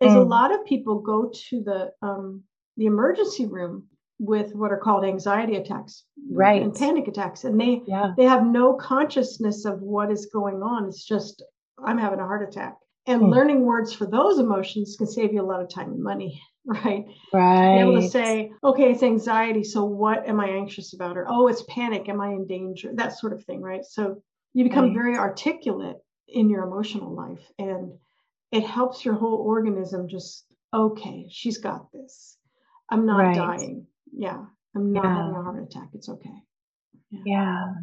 [0.00, 0.16] Is mm.
[0.16, 2.44] a lot of people go to the um,
[2.76, 3.84] the emergency room
[4.18, 8.12] with what are called anxiety attacks right and panic attacks and they yeah.
[8.16, 11.42] they have no consciousness of what is going on it's just
[11.84, 13.30] i'm having a heart attack and mm.
[13.30, 16.40] learning words for those emotions can save you a lot of time and money
[16.84, 17.04] right?
[17.32, 17.78] Right.
[17.78, 19.62] Able to say, okay, it's anxiety.
[19.62, 21.16] So what am I anxious about?
[21.16, 22.08] Or, oh, it's panic.
[22.08, 22.90] Am I in danger?
[22.92, 23.84] That sort of thing, right?
[23.84, 24.20] So
[24.52, 24.94] you become right.
[24.94, 27.92] very articulate in your emotional life and
[28.50, 32.35] it helps your whole organism just, okay, she's got this.
[32.90, 33.34] I'm not right.
[33.34, 33.86] dying.
[34.12, 34.44] Yeah.
[34.74, 35.16] I'm not yeah.
[35.16, 35.88] having a heart attack.
[35.94, 36.30] It's okay.
[37.10, 37.20] yeah.
[37.24, 37.74] yeah.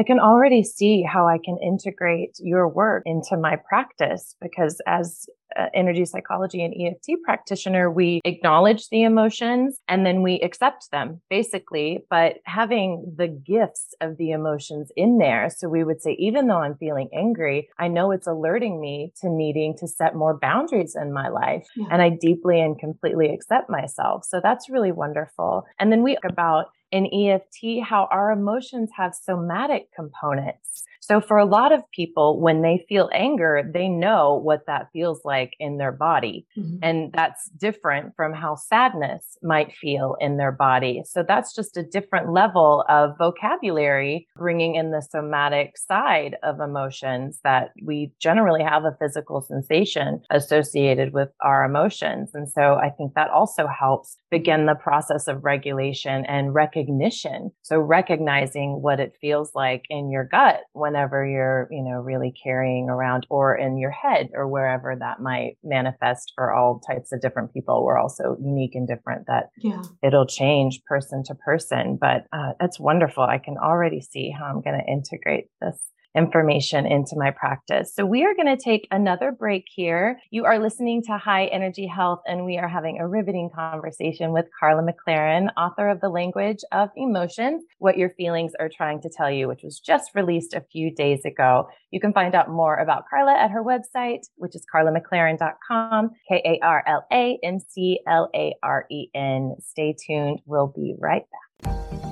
[0.00, 5.26] I can already see how I can integrate your work into my practice because as
[5.74, 11.98] energy psychology and EFT practitioner, we acknowledge the emotions and then we accept them basically,
[12.08, 15.50] but having the gifts of the emotions in there.
[15.54, 19.28] So we would say, even though I'm feeling angry, I know it's alerting me to
[19.28, 21.66] needing to set more boundaries in my life.
[21.76, 21.88] Yeah.
[21.90, 24.24] And I deeply and completely accept myself.
[24.24, 25.66] So that's really wonderful.
[25.78, 30.84] And then we talk about in EFT how our emotions have somatic components.
[31.10, 35.22] So for a lot of people, when they feel anger, they know what that feels
[35.24, 36.46] like in their body.
[36.56, 36.76] Mm-hmm.
[36.84, 41.02] And that's different from how sadness might feel in their body.
[41.04, 47.40] So that's just a different level of vocabulary, bringing in the somatic side of emotions
[47.42, 52.30] that we generally have a physical sensation associated with our emotions.
[52.34, 57.50] And so I think that also helps begin the process of regulation and recognition.
[57.62, 62.32] So recognizing what it feels like in your gut whenever whenever you're, you know, really
[62.44, 67.20] carrying around or in your head or wherever that might manifest for all types of
[67.22, 67.84] different people.
[67.84, 69.82] We're also unique and different that yeah.
[70.02, 73.22] it'll change person to person, but uh, it's wonderful.
[73.22, 77.94] I can already see how I'm going to integrate this information into my practice.
[77.94, 80.18] So we are going to take another break here.
[80.30, 84.46] You are listening to High Energy Health, and we are having a riveting conversation with
[84.58, 89.30] Karla McLaren, author of The Language of Emotions, What Your Feelings Are Trying to Tell
[89.30, 91.68] You, which was just released a few days ago.
[91.90, 96.64] You can find out more about Karla at her website, which is karlamclaren.com, K A
[96.64, 99.56] R L A M C L A R E N.
[99.60, 100.40] Stay tuned.
[100.46, 101.24] We'll be right
[101.62, 102.09] back.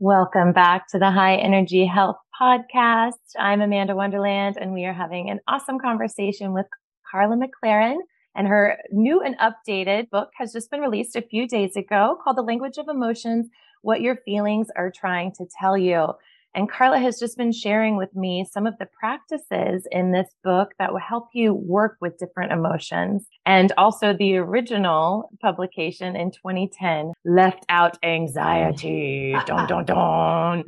[0.00, 3.14] Welcome back to the High Energy Health Podcast.
[3.36, 6.66] I'm Amanda Wonderland, and we are having an awesome conversation with
[7.10, 7.96] Karla McLaren.
[8.36, 12.36] And her new and updated book has just been released a few days ago called
[12.36, 13.48] The Language of Emotions
[13.82, 16.12] What Your Feelings Are Trying to Tell You.
[16.54, 20.72] And Karla has just been sharing with me some of the practices in this book
[20.78, 23.26] that will help you work with different emotions.
[23.46, 29.36] And also the original publication in 2010 left out anxiety.
[29.46, 30.64] dun, dun, dun.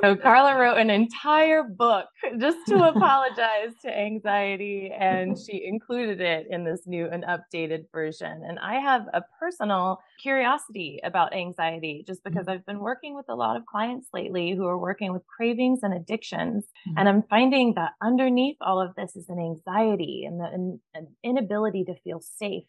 [0.00, 2.06] So Karla wrote an entire book
[2.38, 8.42] just to apologize to anxiety and she included it in this new and updated version.
[8.46, 13.34] And I have a personal curiosity about anxiety just because I've been working with a
[13.34, 16.64] lot of clients lately who are working with cravings and addictions.
[16.88, 16.98] Mm-hmm.
[16.98, 21.08] And I'm finding that underneath all of this is an anxiety and the, an, an
[21.22, 22.64] inability to feel safe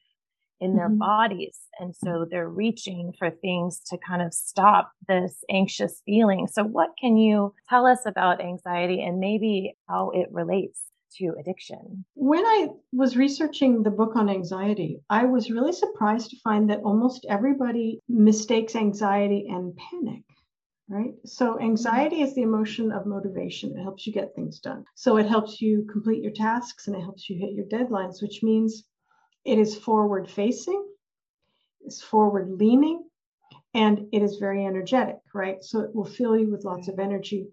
[0.60, 1.00] in their mm-hmm.
[1.00, 1.60] bodies.
[1.80, 2.30] And so mm-hmm.
[2.30, 6.48] they're reaching for things to kind of stop this anxious feeling.
[6.48, 10.82] So, what can you tell us about anxiety and maybe how it relates?
[11.20, 12.04] To addiction.
[12.16, 16.82] When I was researching the book on anxiety, I was really surprised to find that
[16.84, 20.24] almost everybody mistakes anxiety and panic
[20.88, 21.14] right?
[21.26, 21.64] So, mm-hmm.
[21.64, 23.78] anxiety is the emotion of motivation.
[23.78, 24.84] It helps you get things done.
[24.96, 28.44] So, it helps you complete your tasks and it helps you hit your deadlines, which
[28.44, 28.84] means
[29.46, 30.86] it is forward facing,
[31.82, 33.04] it's forward leaning,
[33.76, 35.64] and it is very energetic, right?
[35.64, 37.04] So it will fill you with lots of mm.
[37.04, 37.48] energy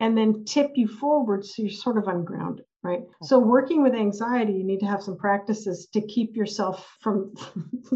[0.00, 3.00] and then tip you forward so you're sort of ungrounded, right?
[3.00, 3.10] Mm.
[3.24, 7.34] So working with anxiety, you need to have some practices to keep yourself from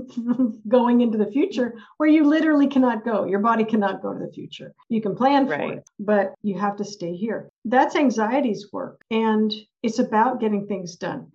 [0.69, 3.25] going into the future where you literally cannot go.
[3.25, 4.75] Your body cannot go to the future.
[4.89, 7.51] You can plan for it, but you have to stay here.
[7.65, 11.31] That's anxiety's work and it's about getting things done.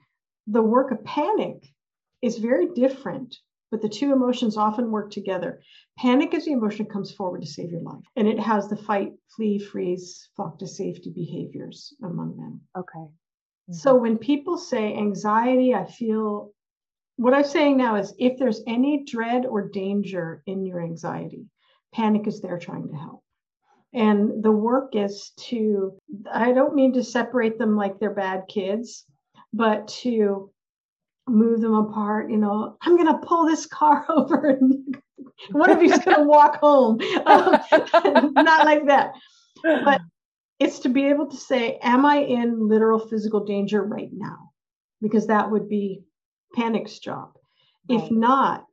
[0.47, 1.72] The work of panic
[2.23, 3.35] is very different,
[3.69, 5.61] but the two emotions often work together.
[5.97, 8.77] Panic is the emotion that comes forward to save your life, and it has the
[8.77, 12.61] fight, flee, freeze, flock to safety behaviors among them.
[12.77, 12.99] Okay.
[12.99, 13.73] Mm-hmm.
[13.73, 16.53] So when people say anxiety, I feel
[17.17, 21.45] what I'm saying now is if there's any dread or danger in your anxiety,
[21.93, 23.21] panic is there trying to help.
[23.93, 25.93] And the work is to,
[26.31, 29.05] I don't mean to separate them like they're bad kids,
[29.51, 30.52] but to
[31.27, 32.29] move them apart.
[32.29, 34.97] You know, I'm going to pull this car over and
[35.51, 36.99] one of you's going to walk home.
[37.25, 39.13] Um, not like that.
[39.63, 40.01] But
[40.59, 44.51] it's to be able to say, Am I in literal physical danger right now?
[45.01, 46.03] Because that would be
[46.55, 47.31] panic's job.
[47.89, 48.01] Right.
[48.01, 48.65] If not,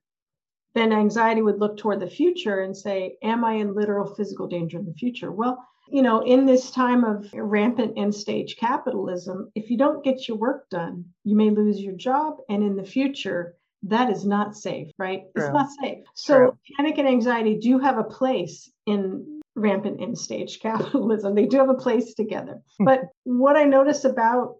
[0.75, 4.79] then anxiety would look toward the future and say, Am I in literal physical danger
[4.79, 5.31] in the future?
[5.31, 10.29] Well, you know, in this time of rampant end stage capitalism, if you don't get
[10.29, 12.37] your work done, you may lose your job.
[12.49, 15.23] And in the future, that is not safe, right?
[15.37, 15.45] True.
[15.45, 16.05] It's not safe.
[16.15, 16.59] So True.
[16.77, 21.35] panic and anxiety do have a place in rampant end stage capitalism.
[21.41, 22.61] They do have a place together.
[22.79, 24.57] But what I notice about,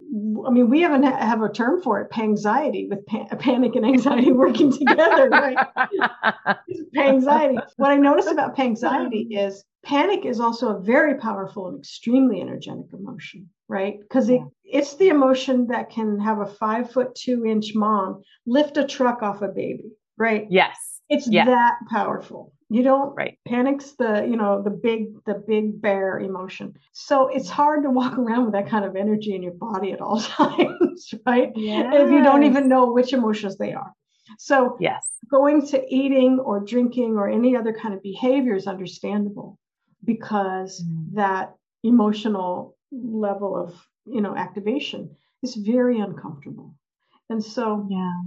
[0.47, 4.71] I mean, we haven't have a term for it, anxiety with panic and anxiety working
[4.71, 5.57] together, right?
[6.97, 7.57] anxiety.
[7.77, 12.85] What I notice about anxiety is panic is also a very powerful and extremely energetic
[12.93, 17.73] emotion right because it, it's the emotion that can have a five foot two inch
[17.73, 21.47] mom lift a truck off a baby right yes it's yes.
[21.47, 23.37] that powerful you don't right.
[23.45, 26.73] panics the you know the big the big bear emotion.
[26.93, 29.99] So it's hard to walk around with that kind of energy in your body at
[29.99, 31.51] all times right?
[31.55, 31.93] Yes.
[31.93, 33.91] if you don't even know which emotions they are.
[34.39, 35.05] So yes.
[35.29, 39.59] going to eating or drinking or any other kind of behavior is understandable
[40.05, 41.13] because mm.
[41.15, 41.53] that
[41.83, 46.73] emotional level of you know activation is very uncomfortable.
[47.29, 48.21] And so yeah.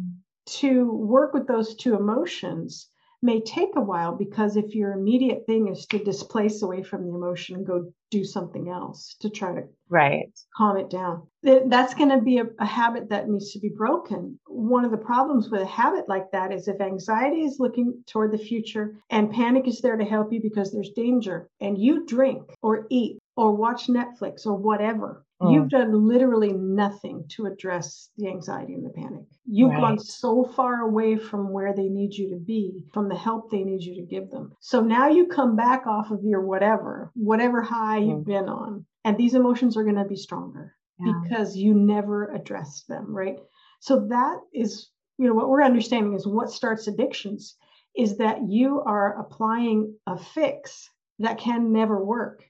[0.60, 2.90] to work with those two emotions
[3.24, 7.14] may take a while because if your immediate thing is to displace away from the
[7.14, 10.30] emotion and go do something else to try to right.
[10.56, 11.26] calm it down.
[11.42, 14.38] That's going to be a, a, habit that needs to be broken.
[14.46, 18.30] One of the problems with a habit like that is if anxiety is looking toward
[18.30, 22.42] the future and panic is there to help you because there's danger and you drink
[22.62, 25.52] or eat or watch netflix or whatever Mm.
[25.52, 29.24] You've done literally nothing to address the anxiety and the panic.
[29.44, 29.80] You've right.
[29.80, 33.64] gone so far away from where they need you to be, from the help they
[33.64, 34.52] need you to give them.
[34.60, 38.08] So now you come back off of your whatever, whatever high mm.
[38.08, 41.12] you've been on, and these emotions are going to be stronger yeah.
[41.22, 43.36] because you never addressed them, right?
[43.80, 47.56] So that is, you know, what we're understanding is what starts addictions
[47.96, 52.44] is that you are applying a fix that can never work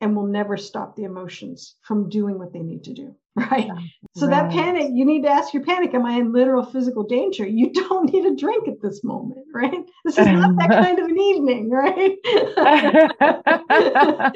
[0.00, 3.14] and will never stop the emotions from doing what they need to do.
[3.36, 3.68] Right.
[4.14, 4.30] So right.
[4.30, 7.46] that panic, you need to ask your panic, am I in literal physical danger?
[7.46, 9.84] You don't need a drink at this moment, right?
[10.06, 12.16] This is not that kind of an evening, right?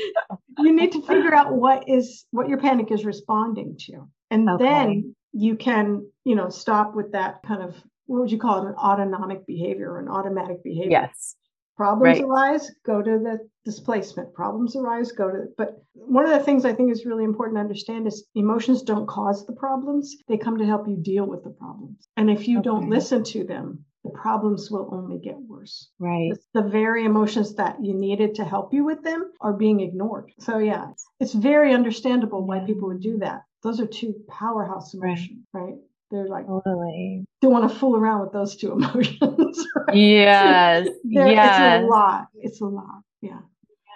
[0.59, 4.07] you need to figure out what is what your panic is responding to.
[4.31, 4.65] And okay.
[4.65, 8.69] then you can, you know, stop with that kind of what would you call it,
[8.69, 10.91] an autonomic behavior or an automatic behavior.
[10.91, 11.37] Yes.
[11.81, 12.29] Problems right.
[12.29, 14.35] arise, go to the displacement.
[14.35, 15.47] Problems arise, go to.
[15.57, 19.09] But one of the things I think is really important to understand is emotions don't
[19.09, 22.07] cause the problems; they come to help you deal with the problems.
[22.19, 22.65] And if you okay.
[22.65, 25.89] don't listen to them, the problems will only get worse.
[25.99, 26.33] Right.
[26.53, 30.33] The very emotions that you needed to help you with them are being ignored.
[30.39, 33.41] So yeah, it's very understandable why people would do that.
[33.63, 35.63] Those are two powerhouse emotions, right?
[35.63, 35.75] right?
[36.11, 39.67] They're like totally don't want to fool around with those two emotions.
[39.77, 39.97] Right?
[39.97, 40.89] Yes.
[41.05, 41.81] yes.
[41.81, 42.27] It's a lot.
[42.35, 43.03] It's a lot.
[43.21, 43.41] Yeah.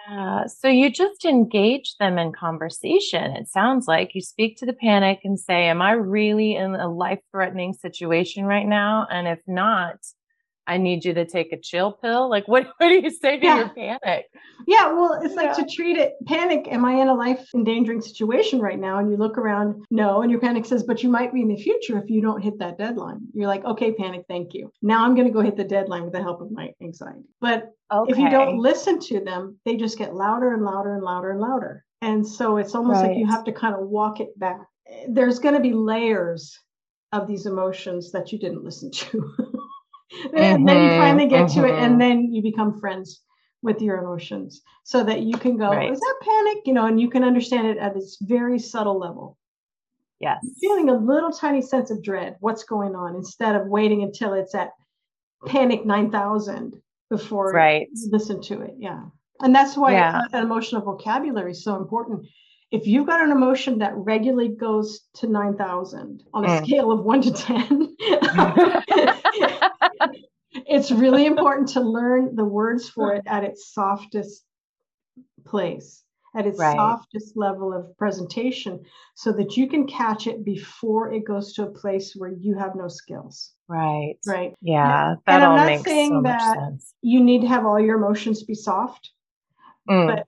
[0.09, 0.45] Yeah.
[0.47, 3.31] So you just engage them in conversation.
[3.31, 6.87] It sounds like you speak to the panic and say, Am I really in a
[6.87, 9.07] life threatening situation right now?
[9.09, 9.97] And if not,
[10.67, 12.29] I need you to take a chill pill.
[12.29, 13.57] Like, what, what do you say to yeah.
[13.57, 14.25] your panic?
[14.67, 16.67] Yeah, well, it's like to treat it panic.
[16.71, 18.99] Am I in a life endangering situation right now?
[18.99, 21.55] And you look around, no, and your panic says, but you might be in the
[21.55, 23.19] future if you don't hit that deadline.
[23.33, 24.71] You're like, okay, panic, thank you.
[24.81, 27.25] Now I'm going to go hit the deadline with the help of my anxiety.
[27.41, 28.11] But okay.
[28.11, 31.39] if you don't listen to them, they just get louder and louder and louder and
[31.39, 31.83] louder.
[32.01, 33.09] And so it's almost right.
[33.09, 34.59] like you have to kind of walk it back.
[35.07, 36.59] There's going to be layers
[37.11, 39.33] of these emotions that you didn't listen to.
[40.11, 41.99] and then you mm-hmm, finally get to it and mm-hmm.
[41.99, 43.21] then you become friends
[43.61, 45.91] with your emotions so that you can go right.
[45.91, 49.37] is that panic you know and you can understand it at its very subtle level
[50.19, 54.33] yes feeling a little tiny sense of dread what's going on instead of waiting until
[54.33, 54.71] it's at
[55.47, 56.79] panic 9000
[57.09, 57.87] before right.
[57.91, 59.03] you listen to it yeah
[59.41, 60.21] and that's why yeah.
[60.33, 62.25] Uh, emotional vocabulary is so important
[62.71, 66.65] if you've got an emotion that regularly goes to 9000 on a mm.
[66.65, 67.95] scale of 1 to 10
[70.51, 74.43] it's really important to learn the words for it at its softest
[75.45, 76.03] place
[76.35, 76.75] at its right.
[76.75, 78.83] softest level of presentation
[79.15, 82.75] so that you can catch it before it goes to a place where you have
[82.75, 86.93] no skills right right yeah that and all I'm not saying so that sense.
[87.01, 89.11] you need to have all your emotions be soft
[89.89, 90.07] mm.
[90.07, 90.27] but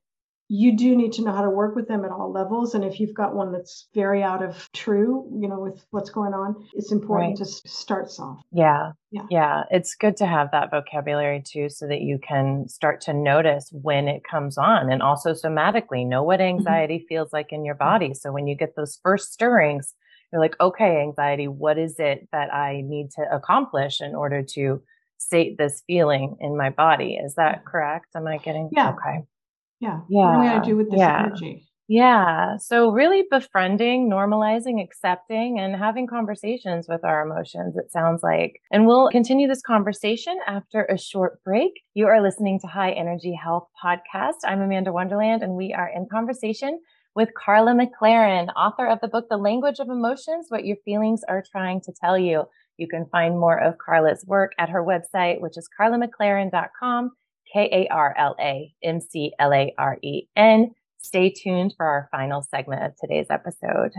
[0.50, 2.74] you do need to know how to work with them at all levels.
[2.74, 6.34] And if you've got one that's very out of true, you know, with what's going
[6.34, 7.46] on, it's important right.
[7.46, 8.44] to start soft.
[8.52, 8.92] Yeah.
[9.12, 9.24] Yeah.
[9.30, 9.64] Yeah.
[9.72, 14.08] It's good to have that vocabulary too, so that you can start to notice when
[14.08, 16.58] it comes on and also somatically know what mm-hmm.
[16.58, 17.08] anxiety mm-hmm.
[17.08, 18.14] feels like in your body.
[18.14, 19.94] So when you get those first stirrings,
[20.32, 24.82] you're like, okay, anxiety, what is it that I need to accomplish in order to
[25.18, 27.16] state this feeling in my body?
[27.16, 28.08] Is that correct?
[28.16, 28.90] Am I getting yeah.
[28.92, 29.26] okay?
[29.80, 30.02] Yeah.
[30.10, 30.26] Yeah.
[30.26, 31.26] What am I going to do with this yeah.
[31.26, 31.68] energy?
[31.90, 32.58] Yeah.
[32.58, 38.60] So, really befriending, normalizing, accepting, and having conversations with our emotions, it sounds like.
[38.72, 41.72] And we'll continue this conversation after a short break.
[41.94, 44.44] You are listening to High Energy Health Podcast.
[44.44, 46.82] I'm Amanda Wonderland, and we are in conversation
[47.16, 51.44] with Karla McLaren, author of the book, The Language of Emotions What Your Feelings Are
[51.52, 52.44] Trying to Tell You.
[52.78, 57.12] You can find more of Karla's work at her website, which is carlamclaren.com.
[57.52, 60.72] K A R L A M C L A R E N.
[61.00, 63.94] Stay tuned for our final segment of today's episode.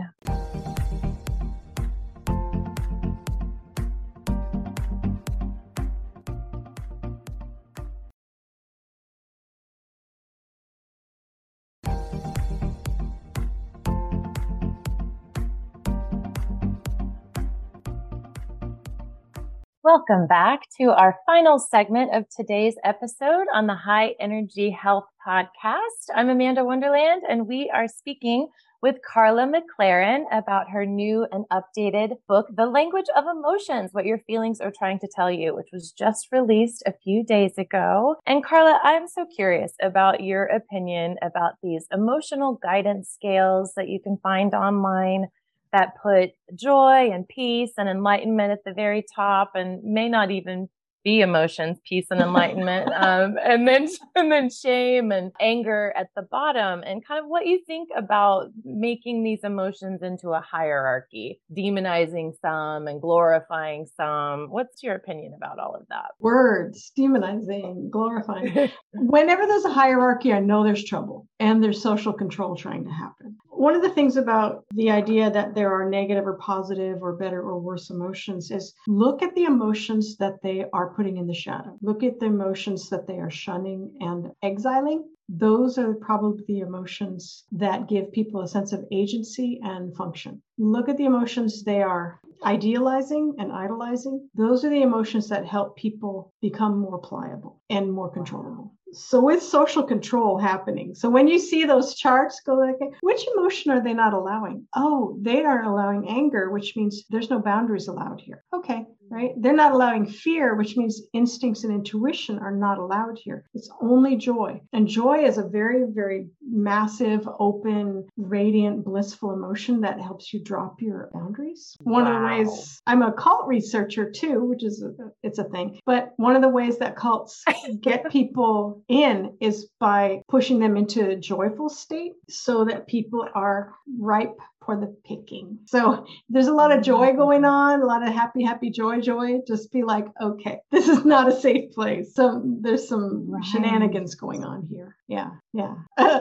[19.91, 26.13] Welcome back to our final segment of today's episode on the High Energy Health Podcast.
[26.13, 28.49] I'm Amanda Wonderland, and we are speaking
[28.83, 34.19] with Karla McLaren about her new and updated book, The Language of Emotions What Your
[34.19, 38.17] Feelings Are Trying to Tell You, which was just released a few days ago.
[38.27, 43.99] And Karla, I'm so curious about your opinion about these emotional guidance scales that you
[43.99, 45.29] can find online
[45.71, 50.69] that put joy and peace and enlightenment at the very top and may not even
[51.03, 56.23] be emotions, peace and enlightenment, um, and then and then shame and anger at the
[56.23, 62.33] bottom, and kind of what you think about making these emotions into a hierarchy, demonizing
[62.41, 64.47] some and glorifying some.
[64.49, 66.11] What's your opinion about all of that?
[66.19, 68.71] Words, demonizing, glorifying.
[68.93, 73.37] Whenever there's a hierarchy, I know there's trouble and there's social control trying to happen.
[73.49, 77.41] One of the things about the idea that there are negative or positive or better
[77.41, 81.77] or worse emotions is look at the emotions that they are putting in the shadow.
[81.81, 85.07] Look at the emotions that they are shunning and exiling.
[85.27, 90.41] Those are probably the emotions that give people a sense of agency and function.
[90.57, 94.27] Look at the emotions they are idealizing and idolizing.
[94.33, 99.41] Those are the emotions that help people become more pliable and more controllable so with
[99.41, 103.93] social control happening so when you see those charts go like which emotion are they
[103.93, 108.85] not allowing oh they aren't allowing anger which means there's no boundaries allowed here okay
[109.09, 109.31] right?
[109.37, 113.45] They're not allowing fear which means instincts and intuition are not allowed here.
[113.53, 114.61] It's only joy.
[114.73, 120.81] And joy is a very very massive open radiant blissful emotion that helps you drop
[120.81, 121.75] your boundaries.
[121.81, 122.11] One wow.
[122.11, 124.93] of the ways i'm a cult researcher too which is a,
[125.23, 125.79] it's a thing.
[125.85, 127.43] But one of the ways that cults
[127.81, 133.73] get people in is by pushing them into a joyful state so that people are
[133.97, 135.59] ripe for the picking.
[135.65, 137.17] So there's a lot of joy mm-hmm.
[137.17, 139.39] going on, a lot of happy, happy, joy, joy.
[139.47, 142.13] Just be like, okay, this is not a safe place.
[142.13, 143.43] So there's some right.
[143.45, 144.95] shenanigans going on here.
[145.07, 145.73] Yeah, yeah.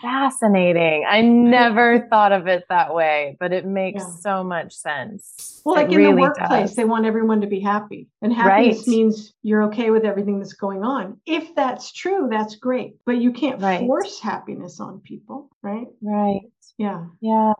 [0.00, 1.04] fascinating.
[1.08, 4.14] I never thought of it that way, but it makes yeah.
[4.20, 5.62] so much sense.
[5.64, 6.76] Well, like it in really the workplace, does.
[6.76, 8.08] they want everyone to be happy.
[8.22, 8.86] And happiness right.
[8.86, 11.20] means you're okay with everything that's going on.
[11.26, 12.96] If that's true, that's great.
[13.04, 13.80] But you can't right.
[13.80, 15.86] force happiness on people, right?
[16.00, 16.42] Right.
[16.78, 17.06] Yeah.
[17.20, 17.52] Yeah.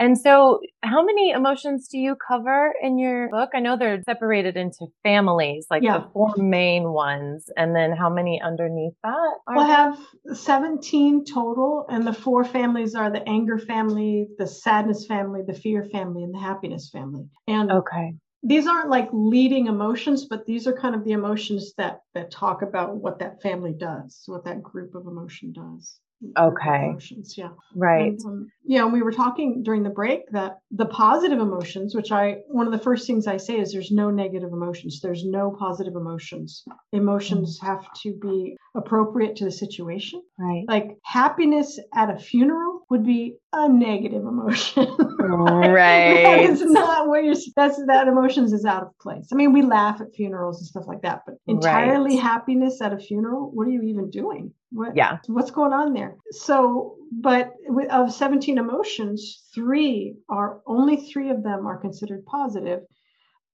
[0.00, 3.50] And so, how many emotions do you cover in your book?
[3.52, 5.98] I know they're separated into families, like yeah.
[5.98, 9.34] the four main ones, and then how many underneath that?
[9.46, 9.98] We'll have
[10.32, 15.84] 17 total, and the four families are the anger family, the sadness family, the fear
[15.92, 17.26] family, and the happiness family.
[17.46, 18.14] And okay.
[18.42, 22.62] These aren't like leading emotions, but these are kind of the emotions that that talk
[22.62, 26.00] about what that family does, what that group of emotion does
[26.38, 26.90] okay.
[26.90, 27.48] Emotions yeah.
[27.74, 28.12] Right.
[28.12, 32.12] And, um, yeah and we were talking during the break that the positive emotions which
[32.12, 35.00] i one of the first things i say is there's no negative emotions.
[35.00, 36.64] There's no positive emotions.
[36.92, 37.66] Emotions mm-hmm.
[37.66, 40.22] have to be appropriate to the situation.
[40.38, 40.64] Right.
[40.68, 44.86] Like happiness at a funeral would be a negative emotion
[45.18, 49.52] right that is not where you're that's that emotions is out of place i mean
[49.52, 52.22] we laugh at funerals and stuff like that but entirely right.
[52.22, 55.18] happiness at a funeral what are you even doing what, yeah.
[55.26, 56.16] What's going on there?
[56.30, 57.54] So, but
[57.90, 62.80] of 17 emotions, three are only three of them are considered positive,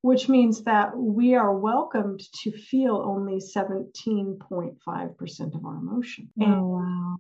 [0.03, 6.31] which means that we are welcomed to feel only 17.5% of our emotion.
[6.41, 7.17] Oh, and wow.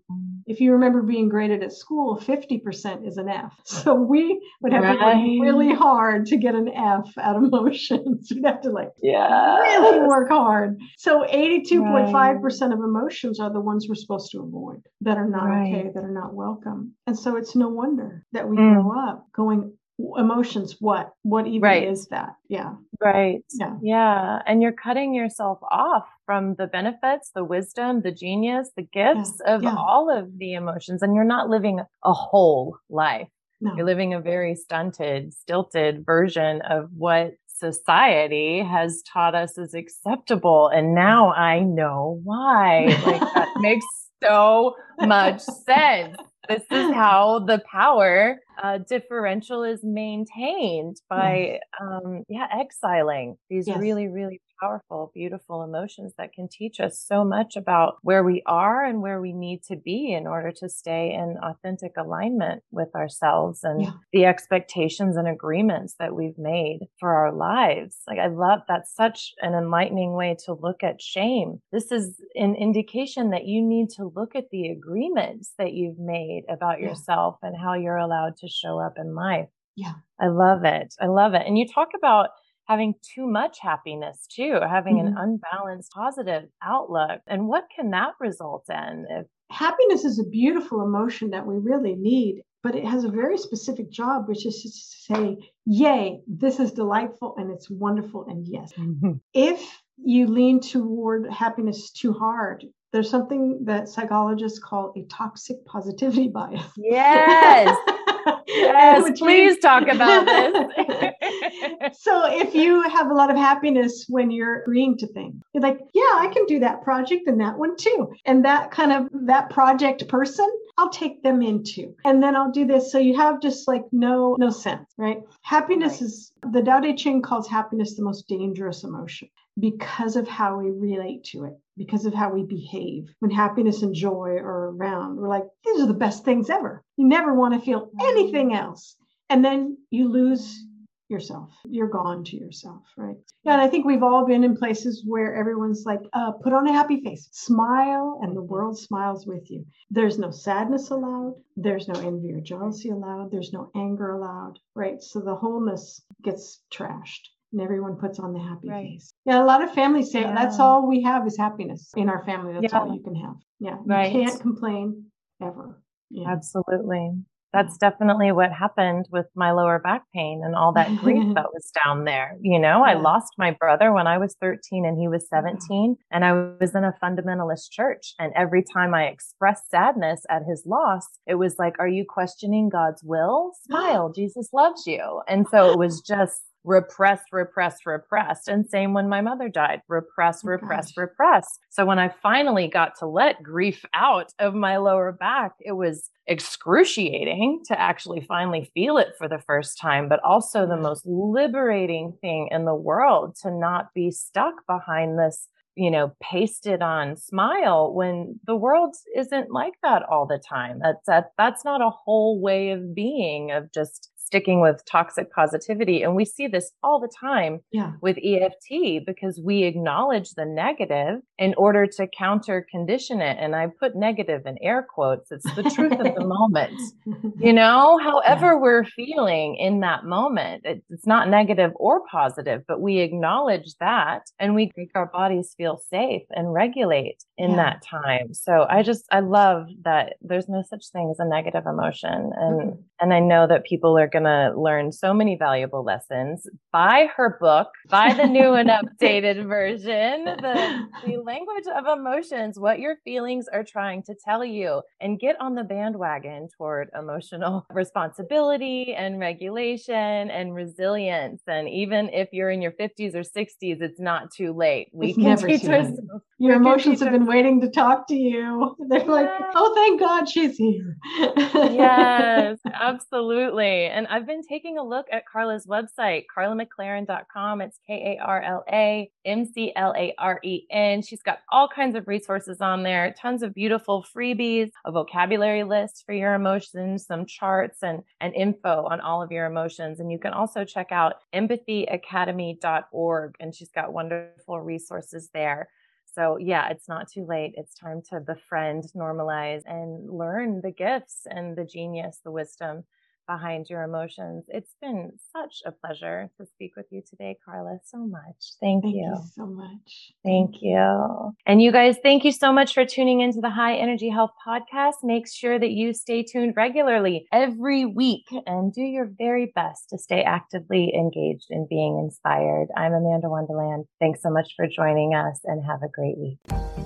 [0.46, 3.52] If you remember being graded at school, 50% is an F.
[3.86, 4.98] So we would have right.
[4.98, 8.30] to work really hard to get an F at emotions.
[8.34, 9.58] We'd have to like yeah.
[9.58, 10.78] really work hard.
[10.96, 12.72] So 82.5% right.
[12.72, 15.74] of emotions are the ones we're supposed to avoid that are not right.
[15.74, 16.94] okay, that are not welcome.
[17.06, 18.74] And so it's no wonder that we mm.
[18.74, 21.88] grow up going, emotions what what even right.
[21.88, 27.42] is that yeah right yeah yeah and you're cutting yourself off from the benefits the
[27.42, 29.54] wisdom the genius the gifts yeah.
[29.54, 29.74] of yeah.
[29.74, 33.28] all of the emotions and you're not living a whole life
[33.62, 33.74] no.
[33.74, 40.68] you're living a very stunted stilted version of what society has taught us is acceptable
[40.68, 43.86] and now i know why like that makes
[44.22, 46.16] so much sense
[46.48, 53.78] this is how the power uh, differential is maintained by um, yeah exiling these yes.
[53.78, 58.84] really really powerful beautiful emotions that can teach us so much about where we are
[58.84, 63.60] and where we need to be in order to stay in authentic alignment with ourselves
[63.62, 63.90] and yeah.
[64.12, 69.32] the expectations and agreements that we've made for our lives like i love that's such
[69.42, 74.10] an enlightening way to look at shame this is an indication that you need to
[74.14, 76.88] look at the agreements that you've made about yeah.
[76.88, 79.48] yourself and how you're allowed to show up in life.
[79.76, 79.92] Yeah.
[80.20, 80.94] I love it.
[81.00, 81.42] I love it.
[81.46, 82.30] And you talk about
[82.66, 85.08] having too much happiness too, having mm-hmm.
[85.08, 87.20] an unbalanced positive outlook.
[87.26, 89.06] And what can that result in?
[89.08, 93.38] If happiness is a beautiful emotion that we really need but it has a very
[93.38, 95.36] specific job, which is to say,
[95.66, 98.26] yay, this is delightful and it's wonderful.
[98.28, 99.12] And yes, mm-hmm.
[99.32, 106.26] if you lean toward happiness too hard, there's something that psychologists call a toxic positivity
[106.26, 106.64] bias.
[106.76, 107.76] Yes.
[108.46, 111.98] yes, please talk about this.
[111.98, 115.78] so if you have a lot of happiness when you're agreeing to things, you're like,
[115.94, 118.12] yeah, I can do that project and that one too.
[118.24, 121.94] And that kind of that project person, I'll take them into.
[122.04, 122.92] And then I'll do this.
[122.92, 125.20] So you have just like no no sense, right?
[125.42, 126.02] Happiness right.
[126.02, 129.28] is the Tao Te Ching calls happiness the most dangerous emotion
[129.58, 133.08] because of how we relate to it, because of how we behave.
[133.20, 136.84] When happiness and joy are around, we're like, these are the best things ever.
[136.96, 138.96] You never want to feel anything else.
[139.30, 140.62] And then you lose
[141.08, 141.50] yourself.
[141.64, 143.16] You're gone to yourself, right?
[143.44, 146.66] Yeah, and I think we've all been in places where everyone's like, uh, put on
[146.66, 149.64] a happy face, smile, and the world smiles with you.
[149.90, 151.34] There's no sadness allowed.
[151.56, 153.30] There's no envy or jealousy allowed.
[153.30, 155.00] There's no anger allowed, right?
[155.00, 158.86] So the wholeness gets trashed and everyone puts on the happy right.
[158.86, 159.12] face.
[159.26, 160.34] Yeah, a lot of families say yeah.
[160.34, 162.54] that's all we have is happiness in our family.
[162.54, 162.78] That's yeah.
[162.78, 163.34] all you can have.
[163.58, 164.12] Yeah, right.
[164.12, 165.06] you can't complain
[165.42, 165.82] ever.
[166.10, 166.30] Yeah.
[166.30, 167.10] Absolutely
[167.56, 171.72] that's definitely what happened with my lower back pain and all that grief that was
[171.84, 172.36] down there.
[172.40, 172.84] You know.
[172.84, 176.74] I lost my brother when I was 13 and he was 17, and I was
[176.74, 178.14] in a fundamentalist church.
[178.18, 182.68] And every time I expressed sadness at his loss, it was like, Are you questioning
[182.68, 183.52] God's will?
[183.64, 185.22] Smile, Jesus loves you.
[185.26, 188.48] And so it was just repressed, repressed, repressed.
[188.48, 191.60] And same when my mother died, repressed, oh, repressed, repressed.
[191.70, 196.10] So when I finally got to let grief out of my lower back, it was
[196.26, 202.12] excruciating to actually finally feel it for the first time, but also the most liberating
[202.20, 207.92] thing in the world to not be stuck behind this you know pasted on smile
[207.92, 212.40] when the world isn't like that all the time that's that, that's not a whole
[212.40, 216.02] way of being of just sticking with toxic positivity.
[216.02, 217.92] And we see this all the time yeah.
[218.02, 223.36] with EFT because we acknowledge the negative in order to counter condition it.
[223.40, 225.30] And I put negative in air quotes.
[225.30, 226.80] It's the truth of the moment.
[227.38, 228.58] You know, however yeah.
[228.60, 234.54] we're feeling in that moment, it's not negative or positive, but we acknowledge that and
[234.54, 237.56] we make our bodies feel safe and regulate in yeah.
[237.56, 238.32] that time.
[238.32, 242.30] So I just, I love that there's no such thing as a negative emotion.
[242.36, 242.80] And, mm-hmm.
[243.00, 244.25] and I know that people are going to
[244.56, 246.46] learn so many valuable lessons.
[246.72, 248.68] Buy her book, buy the new and
[249.00, 254.82] updated version, the, the language of emotions, what your feelings are trying to tell you,
[255.00, 259.94] and get on the bandwagon toward emotional responsibility and regulation
[260.30, 261.42] and resilience.
[261.46, 264.88] And even if you're in your 50s or 60s, it's not too late.
[264.92, 268.76] We it's can teach ourselves your emotions have been waiting to talk to you.
[268.88, 270.98] They're like, oh, thank God she's here.
[271.18, 273.86] yes, absolutely.
[273.86, 277.62] And I've been taking a look at Karla's website, karlamclaren.com.
[277.62, 281.00] It's K A R L A M C L A R E N.
[281.00, 286.02] She's got all kinds of resources on there, tons of beautiful freebies, a vocabulary list
[286.04, 290.00] for your emotions, some charts and, and info on all of your emotions.
[290.00, 293.36] And you can also check out empathyacademy.org.
[293.40, 295.70] And she's got wonderful resources there.
[296.16, 297.54] So, yeah, it's not too late.
[297.58, 302.84] It's time to befriend, normalize, and learn the gifts and the genius, the wisdom
[303.26, 304.44] behind your emotions.
[304.48, 307.78] It's been such a pleasure to speak with you today, Karla.
[307.84, 308.54] So much.
[308.60, 309.02] Thank, thank you.
[309.02, 309.22] you.
[309.34, 310.12] so much.
[310.24, 311.32] Thank, you.
[311.46, 314.94] And you guys, thank you so much for tuning into the High Energy Health Podcast.
[315.02, 319.98] Make sure that you stay tuned regularly every week and do your very best to
[319.98, 322.68] stay actively engaged in being inspired.
[322.76, 323.86] I'm Amanda Wonderland.
[324.00, 326.85] Thanks so much for joining us and have a great week.